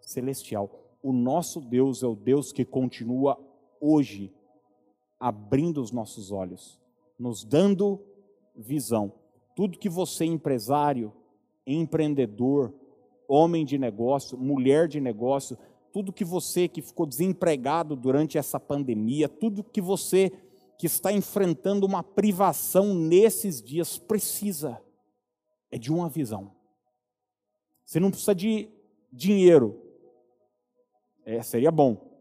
celestial. 0.00 0.70
O 1.02 1.12
nosso 1.12 1.60
Deus 1.60 2.04
é 2.04 2.06
o 2.06 2.14
Deus 2.14 2.52
que 2.52 2.64
continua 2.64 3.36
hoje 3.80 4.32
abrindo 5.18 5.82
os 5.82 5.90
nossos 5.90 6.30
olhos, 6.30 6.80
nos 7.18 7.42
dando 7.42 8.00
visão. 8.54 9.12
Tudo 9.56 9.80
que 9.80 9.88
você, 9.88 10.24
empresário, 10.24 11.12
empreendedor, 11.66 12.72
homem 13.26 13.64
de 13.64 13.78
negócio, 13.78 14.38
mulher 14.38 14.86
de 14.86 15.00
negócio, 15.00 15.58
tudo 15.92 16.12
que 16.12 16.24
você 16.24 16.68
que 16.68 16.82
ficou 16.82 17.04
desempregado 17.04 17.96
durante 17.96 18.38
essa 18.38 18.60
pandemia, 18.60 19.28
tudo 19.28 19.64
que 19.64 19.80
você 19.80 20.30
que 20.80 20.86
está 20.86 21.12
enfrentando 21.12 21.84
uma 21.84 22.02
privação 22.02 22.94
nesses 22.94 23.60
dias 23.60 23.98
precisa 23.98 24.80
é 25.70 25.76
de 25.76 25.92
uma 25.92 26.08
visão. 26.08 26.56
Você 27.84 28.00
não 28.00 28.10
precisa 28.10 28.34
de 28.34 28.70
dinheiro. 29.12 29.78
É, 31.22 31.42
seria 31.42 31.70
bom. 31.70 32.18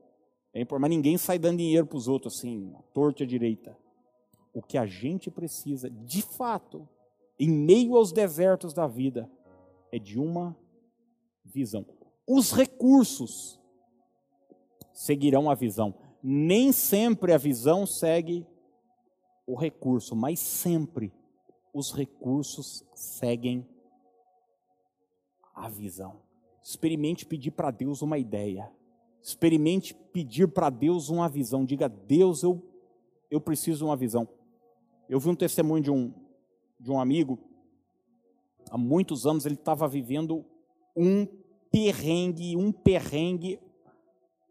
É, 0.54 0.65
mas 0.78 0.89
ninguém 0.89 1.17
sai 1.17 1.39
dando 1.39 1.60
dinheiro 1.60 1.88
para 1.88 1.98
os 1.98 2.10
outros 2.10 2.36
assim, 2.36 2.76
torta 2.93 3.24
à 3.24 3.26
direita. 3.26 3.78
O 4.54 4.62
que 4.62 4.78
a 4.78 4.86
gente 4.86 5.32
precisa, 5.32 5.89
de 5.89 6.22
fato, 6.22 6.86
em 7.39 7.48
meio 7.48 7.95
aos 7.95 8.12
desertos 8.12 8.74
da 8.74 8.88
vida, 8.88 9.32
é 9.89 9.98
de 9.98 10.19
uma 10.19 10.54
visão. 11.45 11.86
Os 12.28 12.52
recursos 12.52 13.58
seguirão 14.91 15.50
a 15.50 15.56
visão 15.56 15.95
nem 16.22 16.72
sempre 16.72 17.34
a 17.34 17.38
visão 17.38 17.86
segue 17.86 18.45
o 19.49 19.55
recurso, 19.55 20.15
mas 20.15 20.39
sempre 20.39 21.12
os 21.73 21.91
recursos 21.91 22.83
seguem 22.93 23.65
a 25.53 25.67
visão. 25.67 26.21
Experimente 26.63 27.25
pedir 27.25 27.51
para 27.51 27.71
Deus 27.71 28.01
uma 28.01 28.17
ideia. 28.17 28.71
Experimente 29.21 29.93
pedir 29.93 30.47
para 30.47 30.69
Deus 30.69 31.09
uma 31.09 31.27
visão. 31.27 31.65
Diga, 31.65 31.89
Deus, 31.89 32.43
eu, 32.43 32.63
eu 33.29 33.41
preciso 33.41 33.79
de 33.79 33.83
uma 33.85 33.97
visão. 33.97 34.27
Eu 35.07 35.19
vi 35.19 35.29
um 35.29 35.35
testemunho 35.35 35.83
de 35.83 35.91
um, 35.91 36.13
de 36.79 36.91
um 36.91 36.99
amigo, 36.99 37.39
há 38.69 38.77
muitos 38.77 39.25
anos 39.25 39.45
ele 39.45 39.55
estava 39.55 39.88
vivendo 39.88 40.45
um 40.95 41.25
perrengue, 41.71 42.55
um 42.55 42.71
perrengue 42.71 43.59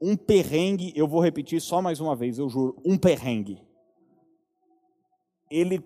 um 0.00 0.16
perrengue, 0.16 0.92
eu 0.94 1.08
vou 1.08 1.20
repetir 1.20 1.60
só 1.60 1.82
mais 1.82 2.00
uma 2.00 2.14
vez, 2.14 2.38
eu 2.38 2.48
juro, 2.48 2.80
um 2.84 2.96
perrengue. 2.96 3.60
Ele 5.50 5.82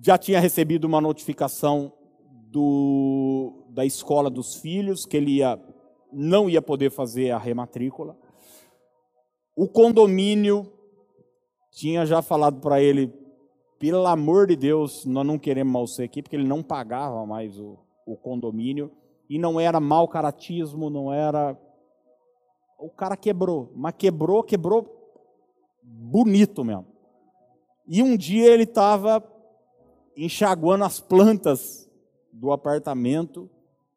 já 0.00 0.16
tinha 0.16 0.40
recebido 0.40 0.84
uma 0.84 1.00
notificação 1.00 1.92
do, 2.50 3.66
da 3.70 3.84
escola 3.84 4.30
dos 4.30 4.56
filhos 4.56 5.04
que 5.04 5.16
ele 5.16 5.36
ia, 5.36 5.60
não 6.12 6.48
ia 6.48 6.62
poder 6.62 6.90
fazer 6.90 7.30
a 7.30 7.38
rematrícula. 7.38 8.16
O 9.56 9.68
condomínio 9.68 10.72
tinha 11.70 12.06
já 12.06 12.22
falado 12.22 12.60
para 12.60 12.80
ele, 12.80 13.12
pelo 13.78 14.06
amor 14.06 14.46
de 14.46 14.56
Deus, 14.56 15.04
nós 15.04 15.26
não 15.26 15.38
queremos 15.38 15.72
mais 15.72 15.90
você 15.90 16.04
aqui, 16.04 16.22
porque 16.22 16.36
ele 16.36 16.46
não 16.46 16.62
pagava 16.62 17.24
mais 17.26 17.58
o, 17.58 17.78
o 18.06 18.16
condomínio. 18.16 18.90
E 19.28 19.38
não 19.38 19.60
era 19.60 19.78
mau 19.78 20.08
caratismo, 20.08 20.88
não 20.88 21.12
era. 21.12 21.56
O 22.78 22.88
cara 22.88 23.16
quebrou, 23.16 23.70
mas 23.76 23.94
quebrou, 23.98 24.42
quebrou 24.42 25.14
bonito 25.82 26.64
mesmo. 26.64 26.86
E 27.88 28.02
um 28.02 28.18
dia 28.18 28.52
ele 28.52 28.64
estava 28.64 29.24
enxaguando 30.14 30.84
as 30.84 31.00
plantas 31.00 31.90
do 32.30 32.52
apartamento 32.52 33.48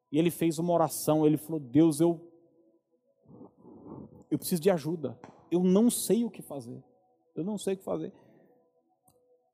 e 0.10 0.18
ele 0.18 0.32
fez 0.32 0.58
uma 0.58 0.72
oração. 0.72 1.26
Ele 1.26 1.36
falou: 1.36 1.60
Deus, 1.60 2.00
eu, 2.00 2.22
eu 4.32 4.38
preciso 4.38 4.62
de 4.62 4.70
ajuda. 4.70 5.20
Eu 5.52 5.62
não 5.62 5.90
sei 5.90 6.24
o 6.24 6.32
que 6.32 6.42
fazer. 6.42 6.82
Eu 7.36 7.44
não 7.44 7.58
sei 7.58 7.74
o 7.74 7.78
que 7.78 7.84
fazer. 7.84 8.14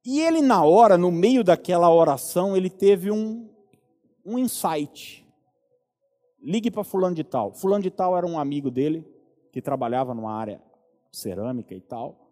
E 0.05 0.21
ele, 0.21 0.39
na 0.39 0.63
hora, 0.63 0.97
no 0.97 1.11
meio 1.11 1.43
daquela 1.43 1.91
oração, 1.91 2.55
ele 2.55 2.69
teve 2.69 3.11
um, 3.11 3.49
um 4.23 4.37
insight. 4.37 5.27
Ligue 6.39 6.69
para 6.69 6.83
Fulano 6.83 7.15
de 7.15 7.23
Tal. 7.23 7.53
Fulano 7.53 7.83
de 7.83 7.89
Tal 7.89 8.15
era 8.15 8.25
um 8.25 8.39
amigo 8.39 8.69
dele, 8.69 9.05
que 9.51 9.61
trabalhava 9.61 10.13
numa 10.13 10.31
área 10.31 10.61
cerâmica 11.11 11.73
e 11.73 11.81
tal. 11.81 12.26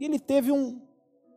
E 0.00 0.06
ele 0.06 0.18
teve 0.18 0.50
um, 0.50 0.80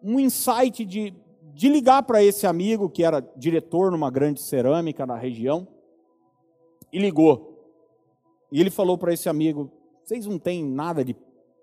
um 0.02 0.17
insight 0.17 0.86
de, 0.86 1.13
de 1.54 1.67
ligar 1.67 2.02
para 2.04 2.23
esse 2.23 2.47
amigo, 2.47 2.89
que 2.89 3.04
era 3.04 3.19
diretor 3.36 3.91
numa 3.91 4.10
grande 4.10 4.41
cerâmica 4.41 5.06
na 5.06 5.17
região, 5.17 5.67
e 6.91 6.97
ligou. 6.97 7.54
E 8.49 8.62
ele 8.62 8.69
falou 8.69 8.97
para 8.97 9.13
esse 9.13 9.28
amigo: 9.28 9.69
vocês 10.02 10.26
não 10.26 10.39
têm 10.39 10.63
nada 10.63 11.04
de 11.04 11.13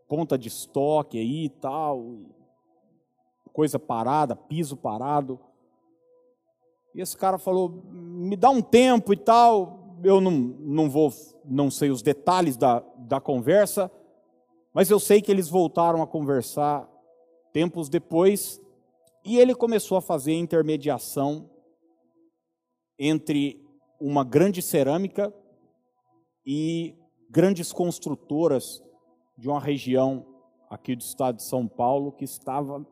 ponta 0.07 0.37
de 0.37 0.49
estoque 0.49 1.17
aí 1.17 1.47
e 1.47 1.49
tal, 1.49 2.19
coisa 3.51 3.79
parada, 3.79 4.37
piso 4.37 4.77
parado. 4.77 5.41
E 6.95 7.01
esse 7.01 7.17
cara 7.17 7.39
falou: 7.39 7.83
me 7.91 8.37
dá 8.37 8.51
um 8.51 8.61
tempo 8.61 9.15
e 9.15 9.17
tal. 9.17 9.79
Eu 10.03 10.21
não, 10.21 10.31
não 10.33 10.91
vou, 10.91 11.13
não 11.45 11.71
sei 11.71 11.91
os 11.91 12.03
detalhes 12.03 12.57
da, 12.57 12.83
da 12.97 13.21
conversa, 13.21 13.91
mas 14.73 14.91
eu 14.91 14.99
sei 14.99 15.21
que 15.21 15.31
eles 15.31 15.49
voltaram 15.49 16.03
a 16.03 16.07
conversar 16.07 16.90
tempos 17.53 17.89
depois 17.89 18.61
e 19.25 19.39
ele 19.39 19.55
começou 19.55 19.99
a 19.99 20.03
fazer 20.03 20.33
intermediação 20.33 21.51
entre 22.99 23.63
uma 24.01 24.25
grande 24.25 24.63
cerâmica 24.63 25.33
e 26.45 26.97
grandes 27.29 27.73
construtoras 27.73 28.83
de 29.37 29.49
uma 29.49 29.61
região 29.61 30.27
aqui 30.69 30.97
do 30.97 31.03
estado 31.03 31.37
de 31.37 31.43
São 31.43 31.67
Paulo 31.67 32.13
que 32.13 32.25
estava 32.25 32.87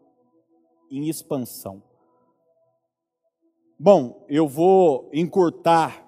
em 0.91 1.09
expansão. 1.09 1.83
Bom, 3.79 4.25
eu 4.29 4.49
vou 4.49 5.09
encurtar 5.13 6.05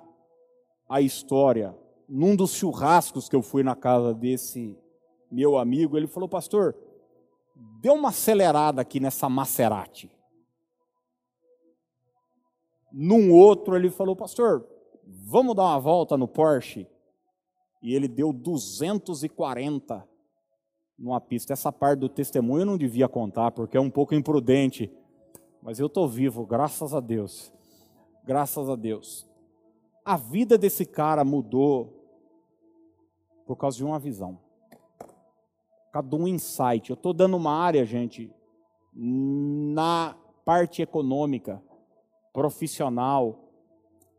a 0.89 1.01
história. 1.01 1.77
Num 2.09 2.35
dos 2.35 2.55
churrascos 2.55 3.29
que 3.29 3.37
eu 3.37 3.43
fui 3.43 3.63
na 3.63 3.77
casa 3.77 4.13
desse 4.13 4.77
meu 5.31 5.57
amigo, 5.57 5.97
ele 5.97 6.09
falou: 6.09 6.29
Pastor, 6.29 6.75
dê 7.81 7.91
uma 7.91 8.09
acelerada 8.09 8.81
aqui 8.81 8.99
nessa 8.99 9.29
Maserati. 9.29 10.11
Num 12.93 13.33
outro, 13.33 13.77
ele 13.77 13.91
falou: 13.91 14.17
Pastor, 14.17 14.67
vamos 15.05 15.55
dar 15.55 15.65
uma 15.65 15.79
volta 15.79 16.17
no 16.17 16.27
Porsche? 16.27 16.87
E 17.83 17.95
ele 17.95 18.09
deu 18.09 18.33
240 18.33 20.07
numa 20.99 21.21
pista. 21.21 21.53
Essa 21.53 21.73
parte 21.73 22.01
do 22.01 22.09
testemunho 22.09 22.63
eu 22.63 22.67
não 22.67 22.77
devia 22.77 23.09
contar, 23.09 23.51
porque 23.53 23.77
é 23.77 23.81
um 23.81 23.91
pouco 23.91 24.15
imprudente. 24.15 24.93
Mas 25.63 25.79
eu 25.79 25.87
estou 25.87 26.09
vivo, 26.09 26.47
graças 26.47 26.95
a 26.95 27.01
Deus. 27.01 27.53
Graças 28.25 28.69
a 28.69 28.77
Deus. 28.77 29.27
A 30.05 30.17
vida 30.17 30.59
desse 30.59 30.85
cara 30.85 31.25
mudou 31.25 31.97
por 33.47 33.57
causa 33.57 33.77
de 33.77 33.85
uma 33.85 33.99
visão. 33.99 34.39
Causa 35.93 36.09
de 36.09 36.15
um 36.17 36.29
insight. 36.29 36.91
Eu 36.91 36.95
estou 36.95 37.13
dando 37.13 37.37
uma 37.37 37.53
área, 37.53 37.85
gente, 37.85 38.33
na 38.95 40.17
parte 40.45 40.83
econômica, 40.83 41.63
profissional, 42.33 43.49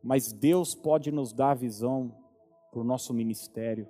mas 0.04 0.32
Deus 0.32 0.76
pode 0.76 1.12
nos 1.12 1.32
dar 1.32 1.56
visão 1.56 2.14
para 2.72 2.82
o 2.82 2.84
nosso 2.84 3.14
ministério. 3.14 3.88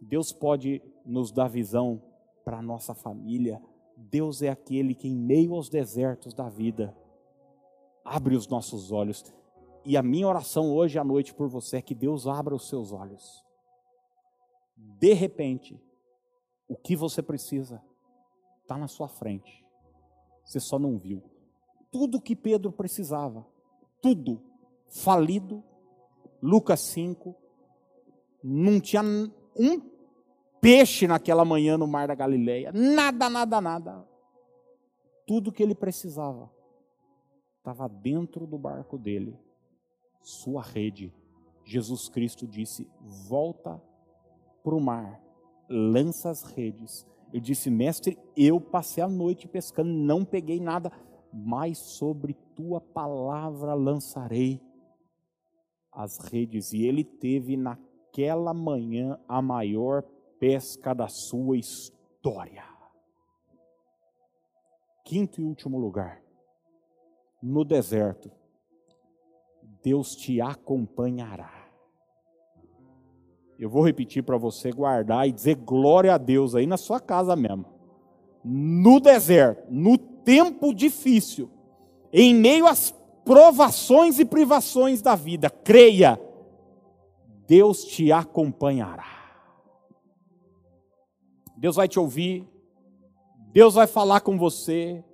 Deus 0.00 0.32
pode 0.32 0.82
nos 1.04 1.30
dar 1.30 1.48
visão 1.48 2.02
para 2.44 2.58
a 2.58 2.62
nossa 2.62 2.94
família. 2.94 3.60
Deus 3.96 4.42
é 4.42 4.48
aquele 4.48 4.94
que, 4.94 5.08
em 5.08 5.16
meio 5.16 5.54
aos 5.54 5.68
desertos 5.68 6.32
da 6.32 6.48
vida, 6.48 6.96
abre 8.04 8.34
os 8.34 8.48
nossos 8.48 8.90
olhos. 8.90 9.24
E 9.84 9.96
a 9.96 10.02
minha 10.02 10.26
oração 10.26 10.72
hoje 10.72 10.98
à 10.98 11.04
noite 11.04 11.34
por 11.34 11.48
você 11.48 11.78
é 11.78 11.82
que 11.82 11.94
Deus 11.94 12.26
abra 12.26 12.54
os 12.54 12.68
seus 12.68 12.92
olhos. 12.92 13.44
De 14.76 15.12
repente, 15.12 15.80
o 16.70 16.76
que 16.76 16.94
você 16.94 17.20
precisa 17.20 17.82
está 18.62 18.78
na 18.78 18.86
sua 18.86 19.08
frente. 19.08 19.66
Você 20.44 20.60
só 20.60 20.78
não 20.78 20.96
viu. 20.96 21.20
Tudo 21.90 22.20
que 22.20 22.36
Pedro 22.36 22.70
precisava, 22.70 23.44
tudo 24.00 24.40
falido, 24.86 25.64
Lucas 26.40 26.78
5, 26.78 27.34
não 28.44 28.80
tinha 28.80 29.02
um 29.02 29.80
peixe 30.60 31.08
naquela 31.08 31.44
manhã 31.44 31.76
no 31.76 31.88
mar 31.88 32.06
da 32.06 32.14
Galileia. 32.14 32.70
Nada, 32.72 33.28
nada, 33.28 33.60
nada. 33.60 34.08
Tudo 35.26 35.50
que 35.50 35.64
ele 35.64 35.74
precisava 35.74 36.48
estava 37.58 37.88
dentro 37.88 38.46
do 38.46 38.56
barco 38.56 38.96
dele, 38.96 39.36
sua 40.22 40.62
rede. 40.62 41.12
Jesus 41.64 42.08
Cristo 42.08 42.46
disse: 42.46 42.88
Volta 43.28 43.82
para 44.62 44.74
o 44.74 44.80
mar, 44.80 45.20
lança 45.70 46.28
as 46.28 46.42
redes. 46.42 47.06
Eu 47.32 47.40
disse, 47.40 47.70
mestre, 47.70 48.18
eu 48.36 48.60
passei 48.60 49.02
a 49.02 49.08
noite 49.08 49.46
pescando, 49.46 49.90
não 49.90 50.24
peguei 50.24 50.58
nada, 50.58 50.90
mas 51.32 51.78
sobre 51.78 52.34
tua 52.56 52.80
palavra 52.80 53.72
lançarei 53.74 54.60
as 55.92 56.18
redes. 56.18 56.72
E 56.72 56.84
ele 56.84 57.04
teve 57.04 57.56
naquela 57.56 58.52
manhã 58.52 59.18
a 59.28 59.40
maior 59.40 60.02
pesca 60.40 60.92
da 60.92 61.06
sua 61.06 61.56
história. 61.56 62.64
Quinto 65.04 65.40
e 65.40 65.44
último 65.44 65.78
lugar, 65.78 66.22
no 67.42 67.64
deserto, 67.64 68.30
Deus 69.82 70.14
te 70.14 70.40
acompanhará. 70.40 71.59
Eu 73.60 73.68
vou 73.68 73.84
repetir 73.84 74.22
para 74.22 74.38
você 74.38 74.72
guardar 74.72 75.28
e 75.28 75.32
dizer 75.32 75.54
glória 75.54 76.14
a 76.14 76.18
Deus 76.18 76.54
aí 76.54 76.66
na 76.66 76.78
sua 76.78 76.98
casa 76.98 77.36
mesmo. 77.36 77.66
No 78.42 78.98
deserto, 78.98 79.64
no 79.68 79.98
tempo 79.98 80.72
difícil, 80.72 81.50
em 82.10 82.34
meio 82.34 82.66
às 82.66 82.90
provações 83.22 84.18
e 84.18 84.24
privações 84.24 85.02
da 85.02 85.14
vida, 85.14 85.50
creia, 85.50 86.18
Deus 87.46 87.84
te 87.84 88.10
acompanhará. 88.10 89.04
Deus 91.54 91.76
vai 91.76 91.86
te 91.86 92.00
ouvir, 92.00 92.48
Deus 93.52 93.74
vai 93.74 93.86
falar 93.86 94.20
com 94.20 94.38
você, 94.38 95.04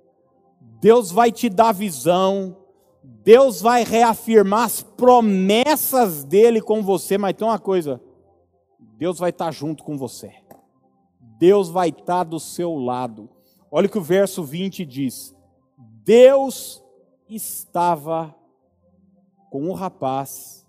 Deus 0.79 1.11
vai 1.11 1.33
te 1.33 1.49
dar 1.49 1.73
visão, 1.73 2.55
Deus 3.03 3.59
vai 3.59 3.83
reafirmar 3.83 4.63
as 4.63 4.81
promessas 4.81 6.23
dele 6.23 6.61
com 6.61 6.81
você, 6.81 7.17
mas 7.17 7.35
tem 7.35 7.45
uma 7.45 7.59
coisa: 7.59 8.01
Deus 8.79 9.19
vai 9.19 9.29
estar 9.29 9.51
junto 9.51 9.83
com 9.83 9.97
você, 9.97 10.33
Deus 11.19 11.69
vai 11.69 11.89
estar 11.89 12.23
do 12.23 12.39
seu 12.39 12.75
lado. 12.75 13.29
Olha 13.71 13.87
o 13.87 13.89
que 13.89 13.97
o 13.97 14.01
verso 14.01 14.43
20 14.43 14.85
diz: 14.85 15.35
Deus 15.77 16.83
estava 17.29 18.35
com 19.49 19.63
um 19.63 19.73
rapaz 19.73 20.65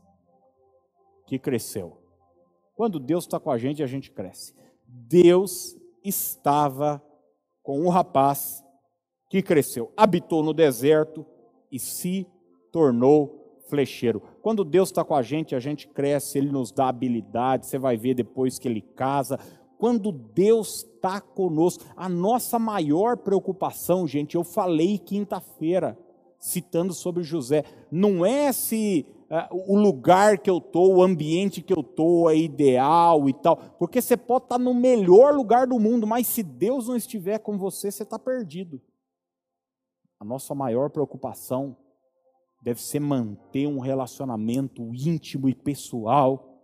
que 1.27 1.39
cresceu. 1.39 1.99
Quando 2.75 2.99
Deus 2.99 3.25
está 3.25 3.39
com 3.39 3.51
a 3.51 3.59
gente, 3.59 3.83
a 3.83 3.87
gente 3.87 4.11
cresce. 4.11 4.55
Deus 4.87 5.77
estava 6.05 7.03
com 7.63 7.81
um 7.81 7.89
rapaz 7.89 8.65
que 9.29 9.43
cresceu, 9.43 9.93
habitou 9.97 10.43
no 10.43 10.55
deserto 10.55 11.27
e 11.71 11.79
se 11.79 12.27
tornou 12.73 13.38
flecheiro. 13.69 14.23
Quando 14.43 14.65
Deus 14.65 14.89
está 14.89 15.05
com 15.05 15.15
a 15.15 15.23
gente, 15.23 15.55
a 15.55 15.61
gente 15.61 15.87
cresce, 15.89 16.39
Ele 16.39 16.51
nos 16.51 16.73
dá 16.73 16.89
habilidade. 16.89 17.67
Você 17.67 17.79
vai 17.79 17.97
ver 17.97 18.15
depois 18.15 18.59
que 18.59 18.69
Ele 18.69 18.81
casa, 18.81 19.39
quando 19.79 20.11
Deus 20.11 20.85
está 20.85 21.21
conosco. 21.21 21.85
A 21.97 22.09
nossa 22.09 22.59
maior 22.59 23.17
preocupação, 23.17 24.07
gente, 24.07 24.35
eu 24.35 24.45
falei 24.45 24.99
quinta-feira, 24.99 25.97
citando 26.39 26.93
sobre 26.93 27.23
José, 27.23 27.65
não 27.91 28.25
é 28.25 28.53
se 28.53 29.07
uh, 29.31 29.73
o 29.73 29.77
lugar 29.77 30.39
que 30.39 30.51
eu 30.51 30.59
estou, 30.59 30.97
o 30.97 31.03
ambiente 31.03 31.63
que 31.63 31.73
eu 31.73 31.81
estou 31.81 32.31
é 32.31 32.37
ideal 32.37 33.29
e 33.29 33.33
tal, 33.33 33.57
porque 33.79 34.01
você 34.01 34.17
pode 34.17 34.45
estar 34.45 34.59
tá 34.59 34.63
no 34.63 34.75
melhor 34.75 35.35
lugar 35.35 35.67
do 35.67 35.79
mundo, 35.79 36.07
mas 36.07 36.27
se 36.27 36.43
Deus 36.43 36.89
não 36.89 36.97
estiver 36.97 37.39
com 37.39 37.59
você, 37.59 37.91
você 37.91 38.03
está 38.03 38.19
perdido. 38.19 38.81
A 40.21 40.25
nossa 40.25 40.55
maior 40.55 40.91
preocupação 40.91 41.77
deve 42.69 42.83
ser 42.83 43.01
manter 43.01 43.67
um 43.67 43.79
relacionamento 43.79 44.95
íntimo 44.95 45.49
e 45.49 45.55
pessoal 45.55 46.63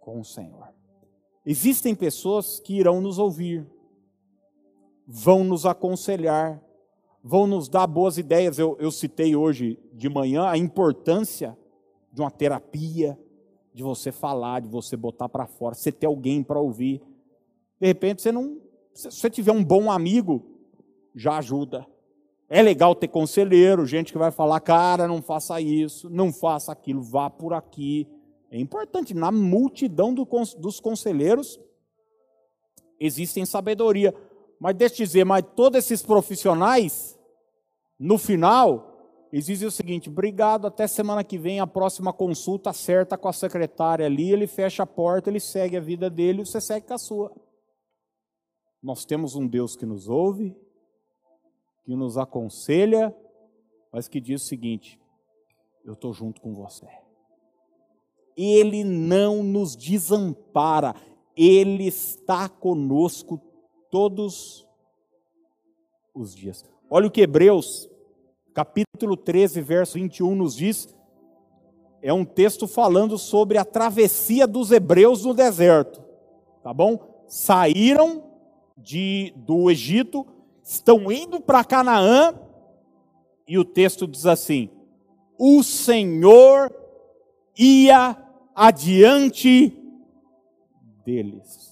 com 0.00 0.18
o 0.18 0.24
Senhor. 0.24 0.72
Existem 1.44 1.94
pessoas 1.94 2.58
que 2.58 2.78
irão 2.78 3.02
nos 3.02 3.18
ouvir, 3.18 3.66
vão 5.06 5.44
nos 5.44 5.66
aconselhar, 5.66 6.64
vão 7.22 7.46
nos 7.46 7.68
dar 7.68 7.86
boas 7.86 8.16
ideias. 8.16 8.58
Eu, 8.58 8.74
eu 8.80 8.90
citei 8.90 9.36
hoje 9.36 9.78
de 9.92 10.08
manhã 10.08 10.46
a 10.48 10.56
importância 10.56 11.54
de 12.10 12.22
uma 12.22 12.30
terapia, 12.30 13.20
de 13.74 13.82
você 13.82 14.10
falar, 14.10 14.62
de 14.62 14.68
você 14.68 14.96
botar 14.96 15.28
para 15.28 15.46
fora, 15.46 15.74
você 15.74 15.92
ter 15.92 16.06
alguém 16.06 16.42
para 16.42 16.58
ouvir. 16.58 17.02
De 17.78 17.86
repente, 17.86 18.22
você 18.22 18.32
não. 18.32 18.62
Se 18.94 19.10
você 19.10 19.28
tiver 19.28 19.52
um 19.52 19.62
bom 19.62 19.90
amigo, 19.90 20.42
já 21.14 21.36
ajuda. 21.36 21.86
É 22.48 22.62
legal 22.62 22.94
ter 22.94 23.08
conselheiro, 23.08 23.86
gente 23.86 24.12
que 24.12 24.18
vai 24.18 24.30
falar, 24.30 24.60
cara, 24.60 25.08
não 25.08 25.20
faça 25.20 25.60
isso, 25.60 26.08
não 26.08 26.32
faça 26.32 26.70
aquilo, 26.70 27.02
vá 27.02 27.28
por 27.28 27.52
aqui. 27.52 28.08
É 28.50 28.58
importante, 28.58 29.12
na 29.12 29.32
multidão 29.32 30.14
do, 30.14 30.26
dos 30.58 30.78
conselheiros 30.78 31.58
existem 33.00 33.44
sabedoria. 33.44 34.14
Mas 34.58 34.76
deixa 34.76 35.02
eu 35.02 35.06
dizer, 35.06 35.24
mas 35.24 35.44
todos 35.54 35.78
esses 35.78 36.02
profissionais, 36.02 37.18
no 37.98 38.16
final, 38.16 39.26
exige 39.32 39.66
o 39.66 39.70
seguinte: 39.70 40.08
obrigado, 40.08 40.66
até 40.66 40.86
semana 40.86 41.24
que 41.24 41.36
vem, 41.36 41.60
a 41.60 41.66
próxima 41.66 42.12
consulta 42.12 42.72
certa 42.72 43.18
com 43.18 43.28
a 43.28 43.32
secretária 43.32 44.06
ali, 44.06 44.32
ele 44.32 44.46
fecha 44.46 44.84
a 44.84 44.86
porta, 44.86 45.28
ele 45.28 45.40
segue 45.40 45.76
a 45.76 45.80
vida 45.80 46.08
dele, 46.08 46.44
você 46.44 46.60
segue 46.60 46.86
com 46.86 46.94
a 46.94 46.98
sua. 46.98 47.32
Nós 48.82 49.04
temos 49.04 49.34
um 49.34 49.46
Deus 49.46 49.74
que 49.74 49.84
nos 49.84 50.08
ouve, 50.08 50.56
que 51.86 51.94
nos 51.94 52.18
aconselha, 52.18 53.14
mas 53.92 54.08
que 54.08 54.20
diz 54.20 54.42
o 54.42 54.46
seguinte: 54.46 55.00
eu 55.84 55.92
estou 55.92 56.12
junto 56.12 56.40
com 56.40 56.52
você. 56.52 56.88
Ele 58.36 58.82
não 58.82 59.42
nos 59.42 59.76
desampara, 59.76 60.96
Ele 61.36 61.86
está 61.86 62.48
conosco 62.48 63.40
todos 63.88 64.66
os 66.12 66.34
dias. 66.34 66.64
Olha 66.90 67.06
o 67.06 67.10
que 67.10 67.20
Hebreus, 67.20 67.88
capítulo 68.52 69.16
13, 69.16 69.60
verso 69.62 69.94
21, 69.94 70.34
nos 70.34 70.56
diz. 70.56 70.92
É 72.02 72.12
um 72.12 72.24
texto 72.24 72.66
falando 72.66 73.16
sobre 73.16 73.58
a 73.58 73.64
travessia 73.64 74.46
dos 74.46 74.70
hebreus 74.70 75.24
no 75.24 75.32
deserto. 75.32 76.04
Tá 76.62 76.74
bom? 76.74 77.24
Saíram 77.26 78.24
de, 78.76 79.32
do 79.36 79.70
Egito, 79.70 80.26
estão 80.66 81.12
indo 81.12 81.40
para 81.40 81.64
Canaã, 81.64 82.34
e 83.46 83.56
o 83.56 83.64
texto 83.64 84.06
diz 84.06 84.26
assim: 84.26 84.68
O 85.38 85.62
Senhor 85.62 86.74
ia 87.56 88.16
adiante 88.54 89.72
deles. 91.04 91.66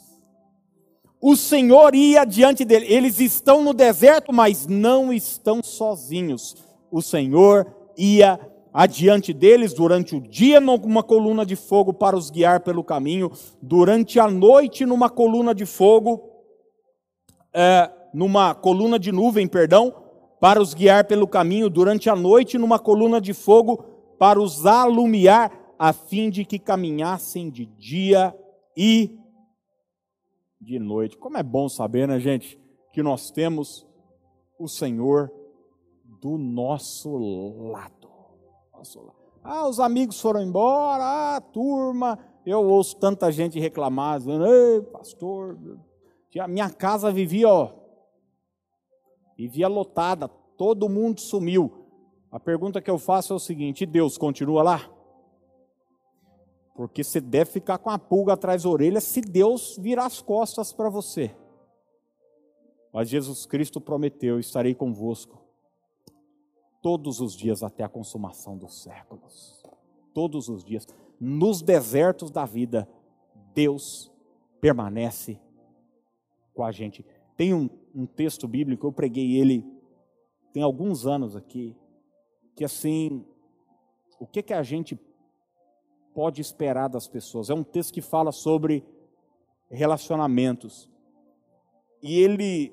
O 1.21 1.35
Senhor 1.35 1.95
ia 1.95 2.25
diante 2.25 2.65
deles. 2.65 2.89
Eles 2.89 3.19
estão 3.19 3.65
no 3.65 3.75
deserto, 3.75 4.33
mas 4.33 4.67
não 4.67 5.13
estão 5.13 5.63
sozinhos. 5.63 6.55
O 6.91 7.03
Senhor 7.03 7.67
ia 7.97 8.39
adiante 8.73 9.33
deles 9.33 9.73
durante 9.73 10.15
o 10.15 10.21
dia 10.21 10.61
numa 10.61 11.03
coluna 11.03 11.45
de 11.45 11.57
fogo 11.57 11.93
para 11.93 12.17
os 12.17 12.31
guiar 12.31 12.61
pelo 12.61 12.85
caminho, 12.85 13.33
durante 13.63 14.21
a 14.21 14.29
noite 14.29 14.85
numa 14.85 15.09
coluna 15.09 15.55
de 15.55 15.65
fogo, 15.65 16.29
é, 17.53 17.89
numa 18.15 18.55
coluna 18.55 18.99
de 18.99 19.11
nuvem, 19.11 19.49
perdão, 19.49 19.93
para 20.41 20.63
os 20.63 20.73
guiar 20.73 21.05
pelo 21.05 21.27
caminho, 21.27 21.69
durante 21.69 22.09
a 22.09 22.15
noite 22.15 22.57
numa 22.57 22.79
coluna 22.79 23.21
de 23.21 23.35
fogo 23.35 23.85
para 24.19 24.41
os 24.41 24.65
alumiar 24.65 25.75
a 25.77 25.93
fim 25.93 26.31
de 26.31 26.45
que 26.45 26.59
caminhassem 26.59 27.51
de 27.51 27.67
dia 27.67 28.35
e 28.77 29.19
de 30.61 30.79
noite. 30.79 31.19
Como 31.19 31.37
é 31.37 31.43
bom 31.43 31.69
saber, 31.69 32.07
né, 32.07 32.21
gente, 32.21 32.59
que 32.93 33.03
nós 33.03 33.31
temos 33.31 33.85
o 34.59 34.69
Senhor 34.69 35.31
do 36.21 36.39
nosso 36.39 37.17
lado. 37.73 38.09
Nosso 38.73 39.01
lado. 39.01 39.17
Ah, 39.43 39.69
os 39.69 39.81
amigos 39.81 40.21
foram 40.21 40.41
embora, 40.41 41.37
ah, 41.37 41.41
turma, 41.41 42.19
eu 42.47 42.65
ouço 42.65 42.97
tanta 42.99 43.31
gente 43.33 43.59
reclamar, 43.59 44.19
dizendo, 44.19 44.47
ei, 44.47 44.81
pastor, 44.83 45.59
a 46.39 46.49
minha 46.49 46.71
casa 46.71 47.13
vivia, 47.13 47.49
ó, 47.49 47.84
vivia 49.37 49.69
lotada, 49.69 50.29
todo 50.29 50.89
mundo 50.89 51.21
sumiu. 51.21 51.85
A 52.31 52.41
pergunta 52.41 52.81
que 52.81 52.91
eu 52.91 52.99
faço 52.99 53.33
é 53.33 53.37
o 53.37 53.41
seguinte: 53.41 53.87
Deus 53.87 54.19
continua 54.19 54.63
lá? 54.63 54.91
Porque 56.75 57.05
você 57.05 57.21
deve 57.21 57.51
ficar 57.53 57.79
com 57.79 57.91
a 57.91 57.99
pulga 57.99 58.33
atrás 58.33 58.65
da 58.65 58.69
orelha 58.69 59.01
se 59.01 59.21
Deus 59.21 59.77
virar 59.79 60.07
as 60.07 60.21
costas 60.21 60.73
para 60.73 60.89
você. 60.89 61.35
Mas 62.93 63.09
Jesus 63.09 63.47
Cristo 63.47 63.81
prometeu: 63.81 64.41
estarei 64.41 64.75
convosco 64.75 65.45
todos 66.83 67.21
os 67.21 67.35
dias 67.35 67.63
até 67.63 67.83
a 67.83 67.89
consumação 67.89 68.59
dos 68.59 68.83
séculos. 68.83 69.65
Todos 70.13 70.49
os 70.49 70.63
dias. 70.63 70.87
Nos 71.19 71.63
desertos 71.63 72.31
da 72.31 72.45
vida, 72.45 72.89
Deus 73.55 74.13
permanece 74.61 75.41
com 76.53 76.65
a 76.65 76.71
gente. 76.71 77.05
Tem 77.37 77.53
um, 77.53 77.69
um 77.95 78.07
texto 78.07 78.47
bíblico, 78.47 78.87
eu 78.87 78.93
preguei 78.93 79.37
ele 79.37 79.65
tem 80.55 80.63
alguns 80.63 81.05
anos 81.05 81.35
aqui, 81.35 81.75
que 82.55 82.65
assim, 82.65 83.27
o 84.21 84.27
que, 84.27 84.41
que 84.41 84.55
a 84.55 84.63
gente 84.63 84.97
pode 86.15 86.41
esperar 86.41 86.89
das 86.89 87.09
pessoas. 87.09 87.51
É 87.51 87.55
um 87.55 87.65
texto 87.65 87.93
que 87.93 88.01
fala 88.01 88.31
sobre 88.31 88.85
relacionamentos. 89.69 90.89
E 92.01 92.21
ele 92.21 92.73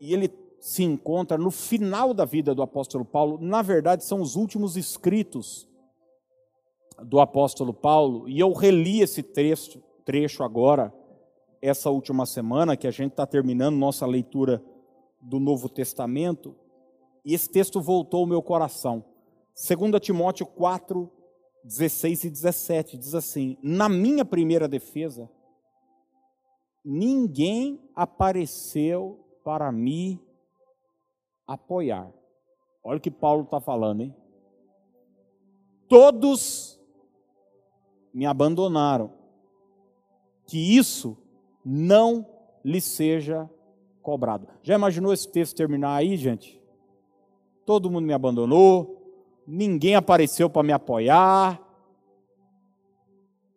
e 0.00 0.14
ele 0.14 0.32
se 0.60 0.84
encontra 0.84 1.36
no 1.36 1.50
final 1.50 2.14
da 2.14 2.24
vida 2.24 2.54
do 2.54 2.62
apóstolo 2.62 3.04
Paulo. 3.04 3.38
Na 3.40 3.60
verdade, 3.60 4.04
são 4.04 4.20
os 4.20 4.36
últimos 4.36 4.76
escritos 4.76 5.68
do 7.02 7.18
apóstolo 7.18 7.74
Paulo, 7.74 8.28
e 8.28 8.38
eu 8.38 8.52
reli 8.52 9.00
esse 9.00 9.22
trecho, 9.22 9.82
trecho 10.04 10.44
agora, 10.44 10.94
essa 11.64 11.88
última 11.88 12.26
semana, 12.26 12.76
que 12.76 12.86
a 12.86 12.90
gente 12.90 13.12
está 13.12 13.26
terminando 13.26 13.74
nossa 13.74 14.04
leitura 14.04 14.62
do 15.18 15.40
Novo 15.40 15.66
Testamento, 15.66 16.54
e 17.24 17.32
esse 17.32 17.48
texto 17.48 17.80
voltou 17.80 18.20
ao 18.20 18.26
meu 18.26 18.42
coração. 18.42 19.02
2 19.56 19.98
Timóteo 19.98 20.44
4, 20.44 21.10
16 21.64 22.24
e 22.24 22.30
17, 22.30 22.98
diz 22.98 23.14
assim: 23.14 23.56
Na 23.62 23.88
minha 23.88 24.26
primeira 24.26 24.68
defesa, 24.68 25.30
ninguém 26.84 27.80
apareceu 27.96 29.24
para 29.42 29.72
me 29.72 30.20
apoiar. 31.46 32.12
Olha 32.82 32.98
o 32.98 33.00
que 33.00 33.10
Paulo 33.10 33.44
está 33.44 33.58
falando, 33.58 34.02
hein? 34.02 34.14
Todos 35.88 36.78
me 38.12 38.26
abandonaram. 38.26 39.14
Que 40.46 40.76
isso 40.76 41.23
não 41.64 42.26
lhe 42.64 42.80
seja 42.80 43.48
cobrado. 44.02 44.46
Já 44.62 44.74
imaginou 44.74 45.12
esse 45.12 45.30
texto 45.30 45.56
terminar 45.56 45.94
aí, 45.94 46.16
gente? 46.16 46.60
Todo 47.64 47.90
mundo 47.90 48.04
me 48.04 48.12
abandonou, 48.12 49.42
ninguém 49.46 49.94
apareceu 49.94 50.50
para 50.50 50.62
me 50.62 50.72
apoiar. 50.72 51.60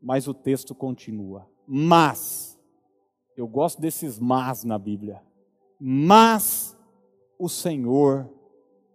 Mas 0.01 0.27
o 0.27 0.33
texto 0.33 0.73
continua. 0.73 1.49
Mas, 1.67 2.57
eu 3.35 3.47
gosto 3.47 3.81
desses 3.81 4.17
mas 4.17 4.63
na 4.63 4.79
Bíblia. 4.79 5.21
Mas 5.79 6.77
o 7.37 7.49
Senhor 7.49 8.29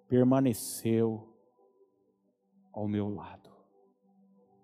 permaneceu 0.08 1.28
ao 2.72 2.88
meu 2.88 3.08
lado. 3.14 3.50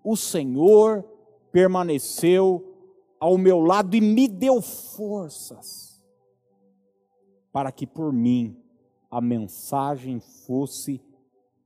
O 0.02 0.16
Senhor 0.16 1.04
permaneceu 1.52 2.77
ao 3.20 3.36
meu 3.36 3.60
lado 3.60 3.96
e 3.96 4.00
me 4.00 4.28
deu 4.28 4.60
forças 4.62 6.02
para 7.52 7.72
que 7.72 7.86
por 7.86 8.12
mim 8.12 8.56
a 9.10 9.20
mensagem 9.20 10.20
fosse 10.20 11.00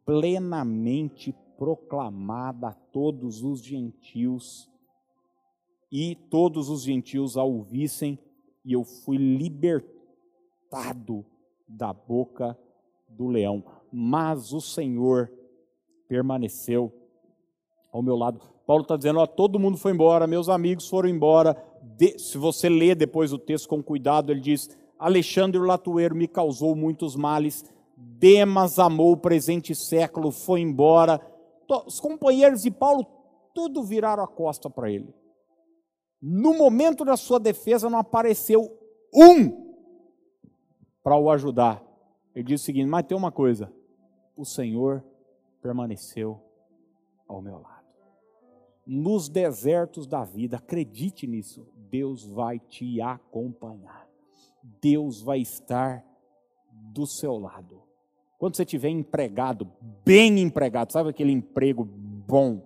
plenamente 0.05 1.35
proclamada 1.57 2.69
a 2.69 2.75
todos 2.75 3.43
os 3.43 3.61
gentios 3.63 4.69
e 5.91 6.17
todos 6.31 6.71
os 6.71 6.83
gentios 6.83 7.37
a 7.37 7.45
ouvissem, 7.45 8.19
e 8.65 8.73
eu 8.73 8.83
fui 8.83 9.19
libertado 9.19 9.93
da 11.69 11.93
boca 11.93 12.59
do 13.07 13.29
leão. 13.29 13.63
Mas 13.93 14.55
o 14.55 14.61
Senhor 14.61 15.31
permaneceu 16.09 16.91
ao 17.93 18.03
meu 18.03 18.17
lado. 18.17 18.41
Paulo 18.67 18.83
está 18.83 18.97
dizendo: 18.97 19.21
ó, 19.21 19.27
todo 19.27 19.59
mundo 19.59 19.77
foi 19.77 19.93
embora, 19.93 20.27
meus 20.27 20.49
amigos 20.49 20.89
foram 20.89 21.09
embora. 21.09 21.57
De, 21.83 22.19
se 22.19 22.39
você 22.39 22.69
ler 22.69 22.97
depois 22.97 23.33
o 23.33 23.39
texto 23.39 23.69
com 23.69 23.83
cuidado, 23.83 24.33
ele 24.33 24.41
diz: 24.41 24.71
Alexandre 24.99 25.61
Latueiro 25.61 26.17
me 26.17 26.27
causou 26.27 26.75
muitos 26.75 27.15
males, 27.15 27.65
Demas 27.97 28.79
amou 28.79 29.13
o 29.13 29.17
presente 29.17 29.75
século, 29.75 30.31
foi 30.31 30.61
embora. 30.61 31.21
Os 31.87 32.01
companheiros 32.01 32.63
de 32.63 32.71
Paulo 32.71 33.07
tudo 33.55 33.83
viraram 33.83 34.23
a 34.23 34.29
costa 34.29 34.71
para 34.71 34.91
ele. 34.91 35.15
No 36.21 36.55
momento 36.55 37.05
da 37.05 37.17
sua 37.17 37.39
defesa 37.39 37.91
não 37.91 37.99
apareceu 37.99 38.79
um 39.15 39.75
para 41.03 41.17
o 41.17 41.31
ajudar. 41.31 41.83
Ele 42.35 42.45
diz 42.45 42.63
o 42.63 42.65
seguinte: 42.65 42.89
mas 42.89 43.05
tem 43.05 43.17
uma 43.17 43.33
coisa, 43.33 43.73
o 44.37 44.45
Senhor 44.45 45.05
permaneceu 45.61 46.41
ao 47.29 47.43
meu 47.43 47.59
lado. 47.59 47.82
Nos 48.95 49.27
desertos 49.31 50.07
da 50.07 50.23
vida, 50.23 50.59
acredite 50.59 51.27
nisso, 51.27 51.67
Deus 51.89 52.27
vai 52.27 52.59
te 52.59 53.01
acompanhar. 53.01 54.07
Deus 54.83 55.23
vai 55.23 55.39
estar 55.39 56.05
do 56.71 57.07
seu 57.07 57.39
lado. 57.39 57.81
Quando 58.39 58.55
você 58.55 58.65
estiver 58.65 58.91
empregado, 58.91 59.67
bem 60.05 60.41
empregado, 60.41 60.93
sabe 60.93 61.09
aquele 61.09 61.33
emprego 61.33 61.85
bom, 61.87 62.61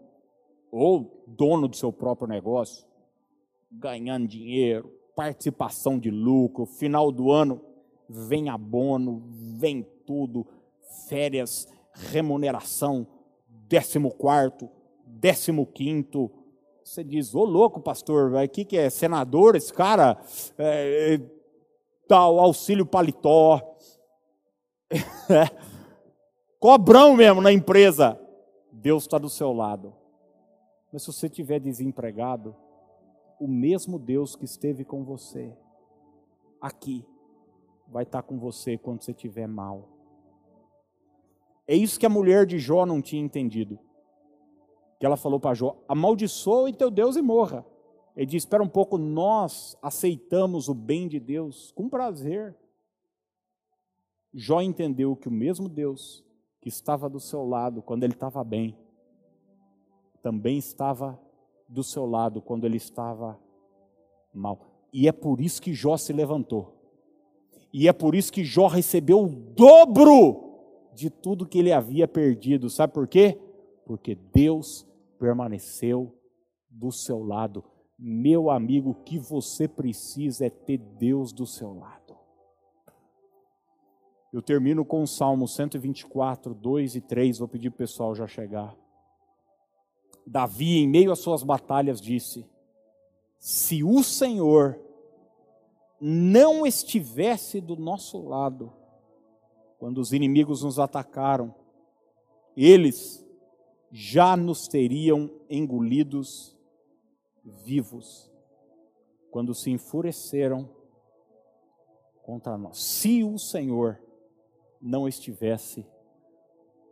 ou 0.73 1.25
dono 1.29 1.69
do 1.69 1.77
seu 1.77 1.93
próprio 1.93 2.27
negócio, 2.27 2.85
ganhando 3.71 4.27
dinheiro, 4.27 4.93
participação 5.15 5.97
de 5.97 6.11
lucro, 6.11 6.67
final 6.67 7.13
do 7.13 7.31
ano 7.31 7.61
vem 8.09 8.49
abono, 8.49 9.23
vem 9.31 9.87
tudo, 10.05 10.45
férias, 11.09 11.69
remuneração, 11.93 13.07
décimo 13.69 14.11
quarto, 14.11 14.69
décimo 15.21 15.67
quinto. 15.67 16.31
Você 16.85 17.03
diz, 17.03 17.35
ô 17.35 17.45
louco, 17.45 17.81
pastor, 17.81 18.33
o 18.33 18.49
que, 18.49 18.65
que 18.65 18.77
é? 18.77 18.89
Senador, 18.91 19.57
esse 19.57 19.73
cara? 19.73 20.21
É, 20.57 21.21
tal, 22.07 22.39
auxílio 22.39 22.87
paletó. 22.87 23.77
Cobrão 26.61 27.17
mesmo 27.17 27.41
na 27.41 27.53
empresa. 27.53 28.21
Deus 28.73 29.05
está 29.05 29.19
do 29.19 29.29
seu 29.29 29.53
lado. 29.53 29.95
Mas 30.93 31.03
se 31.03 31.13
você 31.13 31.27
estiver 31.27 31.59
desempregado, 31.59 32.55
o 33.41 33.49
mesmo 33.49 33.99
Deus 33.99 34.37
que 34.37 34.45
esteve 34.45 34.85
com 34.85 35.05
você 35.05 35.53
aqui 36.61 37.05
vai 37.89 38.05
estar 38.05 38.23
com 38.23 38.39
você 38.39 38.79
quando 38.79 39.03
você 39.03 39.11
estiver 39.11 39.47
mal. 39.47 39.89
É 41.67 41.75
isso 41.75 41.99
que 41.99 42.07
a 42.07 42.11
mulher 42.11 42.47
de 42.47 42.59
Jó 42.59 42.87
não 42.87 43.03
tinha 43.03 43.23
entendido. 43.23 43.79
Que 44.99 45.07
ela 45.07 45.17
falou 45.17 45.39
para 45.39 45.55
Jó: 45.55 45.77
amaldiçoa 45.89 46.73
teu 46.73 46.91
Deus 46.91 47.17
e 47.17 47.23
morra. 47.23 47.65
Ele 48.17 48.27
diz: 48.27 48.43
espera 48.43 48.63
um 48.63 48.69
pouco, 48.69 48.97
nós 48.97 49.77
aceitamos 49.83 50.69
o 50.69 50.75
bem 50.75 51.07
de 51.07 51.21
Deus 51.21 51.73
com 51.73 51.89
prazer. 51.89 52.57
Jó 54.33 54.61
entendeu 54.61 55.17
que 55.17 55.29
o 55.29 55.33
mesmo 55.33 55.69
Deus 55.69 56.25
que 56.61 56.69
estava 56.69 57.09
do 57.09 57.21
seu 57.21 57.47
lado 57.47 57.83
quando 57.83 58.05
ele 58.05 58.15
estava 58.15 58.43
bem, 58.43 58.77
também 60.23 60.59
estava 60.59 61.19
do 61.69 61.83
seu 61.83 62.07
lado 62.07 62.41
quando 62.43 62.65
ele 62.65 62.77
estava 62.77 63.39
mal. 64.35 64.61
E 64.93 65.09
é 65.09 65.13
por 65.13 65.41
isso 65.41 65.61
que 65.61 65.75
Jó 65.75 65.97
se 65.97 66.13
levantou. 66.13 66.75
E 67.73 67.89
é 67.89 67.93
por 67.93 68.15
isso 68.15 68.33
que 68.33 68.45
Jó 68.45 68.67
recebeu 68.67 69.23
o 69.23 69.29
dobro 69.29 70.91
de 70.95 71.11
tudo 71.11 71.47
que 71.47 71.59
ele 71.59 71.73
havia 71.73 72.09
perdido. 72.09 72.71
Sabe 72.71 72.93
por 72.93 73.07
quê? 73.07 73.39
Porque 73.87 74.17
Deus 74.17 74.85
permaneceu 75.19 76.13
do 76.69 76.91
seu 76.91 77.23
lado. 77.23 77.65
Meu 77.97 78.51
amigo, 78.51 78.91
o 78.91 78.95
que 78.95 79.19
você 79.19 79.67
precisa 79.69 80.47
é 80.47 80.51
ter 80.51 80.79
Deus 80.79 81.33
do 81.33 81.47
seu 81.47 81.73
lado. 81.73 82.17
Eu 84.33 84.43
termino 84.43 84.85
com 84.85 85.03
o 85.03 85.07
Salmo 85.07 85.47
124, 85.47 86.53
2 86.53 86.97
e 86.97 87.01
3. 87.01 87.39
Vou 87.39 87.49
pedir 87.49 87.71
para 87.71 87.77
o 87.77 87.79
pessoal 87.79 88.15
já 88.15 88.27
chegar. 88.27 88.77
Davi, 90.27 90.79
em 90.79 90.89
meio 90.89 91.13
às 91.13 91.21
suas 91.21 91.45
batalhas, 91.45 92.01
disse: 92.01 92.45
Se 93.39 93.85
o 93.85 94.03
Senhor 94.03 94.79
não 96.01 96.67
estivesse 96.67 97.61
do 97.61 97.77
nosso 97.77 98.21
lado, 98.21 98.73
quando 99.79 99.99
os 99.99 100.13
inimigos 100.13 100.63
nos 100.63 100.79
atacaram, 100.79 101.55
eles 102.57 103.26
já 103.99 104.37
nos 104.37 104.69
teriam 104.69 105.31
engolidos 105.49 106.55
vivos, 107.65 108.31
quando 109.31 109.55
se 109.55 109.71
enfureceram 109.71 110.69
contra 112.23 112.59
nós. 112.59 112.77
Se 112.77 113.25
o 113.25 113.39
Senhor 113.39 113.99
não 114.83 115.09
estivesse 115.09 115.87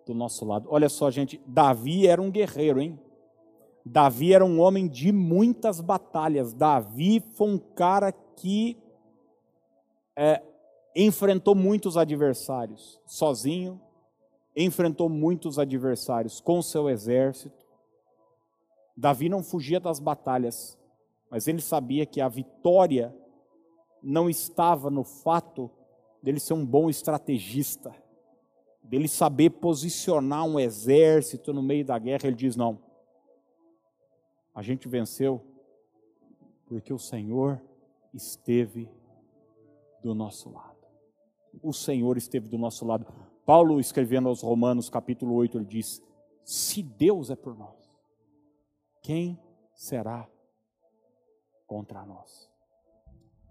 do 0.06 0.14
nosso 0.14 0.46
lado. 0.46 0.66
Olha 0.70 0.88
só, 0.88 1.10
gente, 1.10 1.38
Davi 1.46 2.06
era 2.06 2.22
um 2.22 2.30
guerreiro, 2.30 2.80
hein? 2.80 2.98
Davi 3.84 4.32
era 4.32 4.44
um 4.44 4.58
homem 4.58 4.88
de 4.88 5.12
muitas 5.12 5.82
batalhas. 5.82 6.54
Davi 6.54 7.20
foi 7.34 7.50
um 7.50 7.58
cara 7.58 8.12
que 8.12 8.78
é, 10.16 10.42
enfrentou 10.96 11.54
muitos 11.54 11.98
adversários 11.98 12.98
sozinho, 13.04 13.78
enfrentou 14.56 15.08
muitos 15.08 15.58
adversários 15.58 16.40
com 16.40 16.62
seu 16.62 16.88
exército. 16.88 17.64
Davi 18.96 19.28
não 19.28 19.42
fugia 19.42 19.80
das 19.80 19.98
batalhas, 19.98 20.78
mas 21.30 21.48
ele 21.48 21.60
sabia 21.60 22.06
que 22.06 22.20
a 22.20 22.28
vitória 22.28 23.14
não 24.02 24.30
estava 24.30 24.90
no 24.90 25.02
fato 25.02 25.70
dele 26.22 26.38
ser 26.38 26.54
um 26.54 26.64
bom 26.64 26.88
estrategista, 26.88 27.94
dele 28.82 29.08
saber 29.08 29.50
posicionar 29.50 30.44
um 30.44 30.60
exército 30.60 31.52
no 31.52 31.62
meio 31.62 31.84
da 31.84 31.98
guerra. 31.98 32.26
Ele 32.26 32.36
diz: 32.36 32.54
não, 32.54 32.78
a 34.54 34.62
gente 34.62 34.88
venceu 34.88 35.44
porque 36.66 36.92
o 36.92 36.98
Senhor 36.98 37.60
esteve 38.12 38.88
do 40.02 40.14
nosso 40.14 40.50
lado. 40.50 40.74
O 41.62 41.72
Senhor 41.72 42.16
esteve 42.16 42.48
do 42.48 42.58
nosso 42.58 42.86
lado. 42.86 43.06
Paulo, 43.46 43.78
escrevendo 43.78 44.28
aos 44.28 44.42
Romanos, 44.42 44.88
capítulo 44.88 45.34
8, 45.34 45.58
ele 45.58 45.66
diz: 45.66 46.02
Se 46.44 46.82
Deus 46.82 47.30
é 47.30 47.36
por 47.36 47.56
nós, 47.56 47.76
quem 49.02 49.38
será 49.74 50.26
contra 51.66 52.04
nós? 52.06 52.50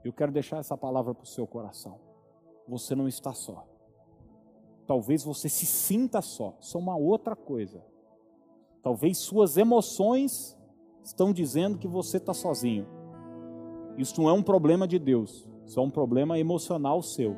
Eu 0.03 0.11
quero 0.11 0.31
deixar 0.31 0.57
essa 0.57 0.75
palavra 0.75 1.13
para 1.13 1.23
o 1.23 1.27
seu 1.27 1.45
coração. 1.45 1.99
Você 2.67 2.95
não 2.95 3.07
está 3.07 3.33
só. 3.33 3.67
Talvez 4.85 5.23
você 5.23 5.47
se 5.47 5.65
sinta 5.65 6.21
só. 6.21 6.57
Isso 6.59 6.77
é 6.77 6.81
uma 6.81 6.97
outra 6.97 7.35
coisa. 7.35 7.85
Talvez 8.81 9.19
suas 9.19 9.55
emoções 9.57 10.57
estão 11.03 11.31
dizendo 11.31 11.77
que 11.77 11.87
você 11.87 12.17
está 12.17 12.33
sozinho. 12.33 12.85
Isso 13.97 14.19
não 14.19 14.29
é 14.29 14.33
um 14.33 14.43
problema 14.43 14.87
de 14.87 14.97
Deus, 14.97 15.47
isso 15.65 15.79
é 15.79 15.83
um 15.83 15.89
problema 15.89 16.37
emocional 16.39 17.01
seu. 17.01 17.37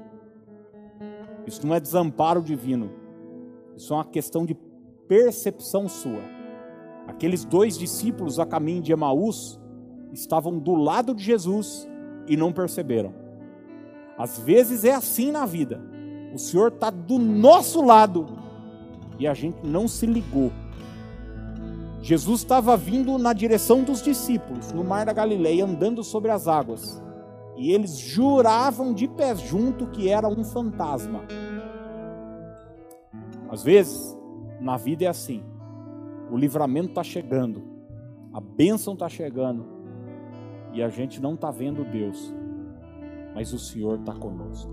Isso 1.46 1.66
não 1.66 1.76
é 1.76 1.80
desamparo 1.80 2.42
divino, 2.42 2.90
isso 3.76 3.94
é 3.94 3.98
uma 3.98 4.06
questão 4.06 4.46
de 4.46 4.56
percepção 5.08 5.88
sua. 5.88 6.22
Aqueles 7.08 7.46
dois 7.46 7.78
discípulos 7.78 8.40
a 8.40 8.46
caminho 8.46 8.82
de 8.82 8.92
Emaús 8.92 9.60
estavam 10.12 10.58
do 10.58 10.74
lado 10.74 11.14
de 11.14 11.24
Jesus 11.24 11.88
e 12.28 12.36
não 12.36 12.52
perceberam. 12.52 13.14
Às 14.18 14.40
vezes 14.40 14.84
é 14.84 14.94
assim 14.94 15.32
na 15.32 15.46
vida. 15.46 15.82
O 16.34 16.38
Senhor 16.38 16.70
está 16.70 16.90
do 16.90 17.20
nosso 17.20 17.84
lado 17.84 18.26
e 19.20 19.28
a 19.28 19.34
gente 19.34 19.66
não 19.66 19.88
se 19.88 20.06
ligou. 20.06 20.52
Jesus 22.02 22.42
estava 22.42 22.78
vindo 22.78 23.18
na 23.18 23.34
direção 23.34 23.84
dos 23.84 24.02
discípulos, 24.02 24.72
no 24.72 24.84
mar 24.84 25.06
da 25.06 25.14
Galileia, 25.14 25.66
andando 25.66 26.04
sobre 26.04 26.32
as 26.32 26.48
águas. 26.48 27.02
E 27.56 27.72
eles 27.72 27.98
juravam 27.98 28.94
de 28.94 29.08
pé 29.08 29.36
junto 29.36 29.88
que 29.88 30.10
era 30.10 30.28
um 30.28 30.44
fantasma. 30.44 31.24
Às 33.50 33.64
vezes, 33.64 34.18
na 34.60 34.78
vida 34.78 35.06
é 35.06 35.08
assim. 35.08 35.44
O 36.32 36.38
livramento 36.38 36.90
está 36.90 37.04
chegando, 37.04 37.64
a 38.34 38.42
bênção 38.42 38.94
está 38.94 39.08
chegando, 39.08 39.66
e 40.74 40.82
a 40.82 40.90
gente 40.90 41.22
não 41.22 41.36
está 41.36 41.52
vendo 41.52 41.86
Deus, 41.86 42.34
mas 43.34 43.54
o 43.54 43.60
Senhor 43.60 44.00
está 44.00 44.14
conosco. 44.14 44.72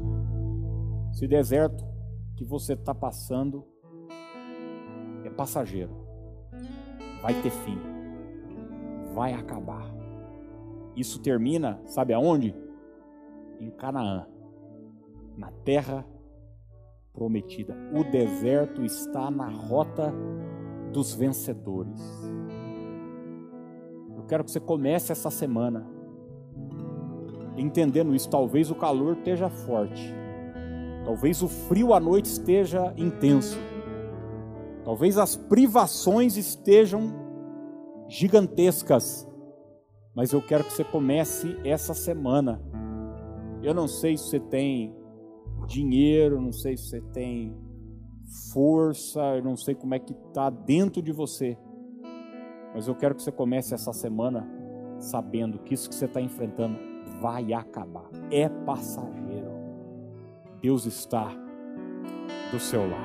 Esse 1.12 1.28
deserto 1.28 1.84
que 2.34 2.44
você 2.44 2.72
está 2.72 2.94
passando 2.94 3.64
é 5.24 5.30
passageiro 5.30 6.02
vai 7.22 7.40
ter 7.40 7.50
fim, 7.50 7.78
vai 9.14 9.32
acabar. 9.32 9.86
Isso 10.96 11.20
termina, 11.20 11.80
sabe 11.86 12.12
aonde? 12.12 12.52
Em 13.62 13.70
Canaã, 13.70 14.26
na 15.36 15.52
terra 15.64 16.04
prometida. 17.12 17.76
O 17.94 18.02
deserto 18.02 18.84
está 18.84 19.30
na 19.30 19.48
rota 19.48 20.12
dos 20.92 21.14
vencedores. 21.14 22.00
Eu 24.16 24.24
quero 24.24 24.44
que 24.44 24.50
você 24.50 24.60
comece 24.60 25.12
essa 25.12 25.30
semana 25.30 25.86
entendendo 27.56 28.14
isso. 28.14 28.28
Talvez 28.28 28.70
o 28.70 28.74
calor 28.74 29.16
esteja 29.16 29.48
forte, 29.48 30.12
talvez 31.04 31.42
o 31.42 31.48
frio 31.48 31.92
à 31.92 32.00
noite 32.00 32.26
esteja 32.26 32.92
intenso, 32.96 33.58
talvez 34.84 35.18
as 35.18 35.36
privações 35.36 36.36
estejam 36.36 37.12
gigantescas, 38.08 39.28
mas 40.14 40.32
eu 40.32 40.42
quero 40.42 40.64
que 40.64 40.72
você 40.72 40.84
comece 40.84 41.56
essa 41.64 41.94
semana. 41.94 42.60
Eu 43.62 43.72
não 43.72 43.86
sei 43.86 44.16
se 44.16 44.24
você 44.24 44.40
tem 44.40 44.94
dinheiro, 45.66 46.40
não 46.40 46.52
sei 46.52 46.76
se 46.76 46.88
você 46.88 47.00
tem 47.00 47.56
força, 48.52 49.20
eu 49.36 49.44
não 49.44 49.56
sei 49.56 49.74
como 49.74 49.94
é 49.94 49.98
que 49.98 50.12
está 50.12 50.50
dentro 50.50 51.02
de 51.02 51.12
você, 51.12 51.56
mas 52.74 52.88
eu 52.88 52.94
quero 52.94 53.14
que 53.14 53.22
você 53.22 53.30
comece 53.30 53.74
essa 53.74 53.92
semana 53.92 54.48
sabendo 54.98 55.58
que 55.58 55.74
isso 55.74 55.88
que 55.88 55.94
você 55.94 56.06
está 56.06 56.20
enfrentando 56.20 56.78
vai 57.20 57.52
acabar, 57.52 58.08
é 58.30 58.48
passageiro. 58.48 59.52
Deus 60.60 60.86
está 60.86 61.28
do 62.50 62.58
seu 62.58 62.88
lado. 62.88 63.02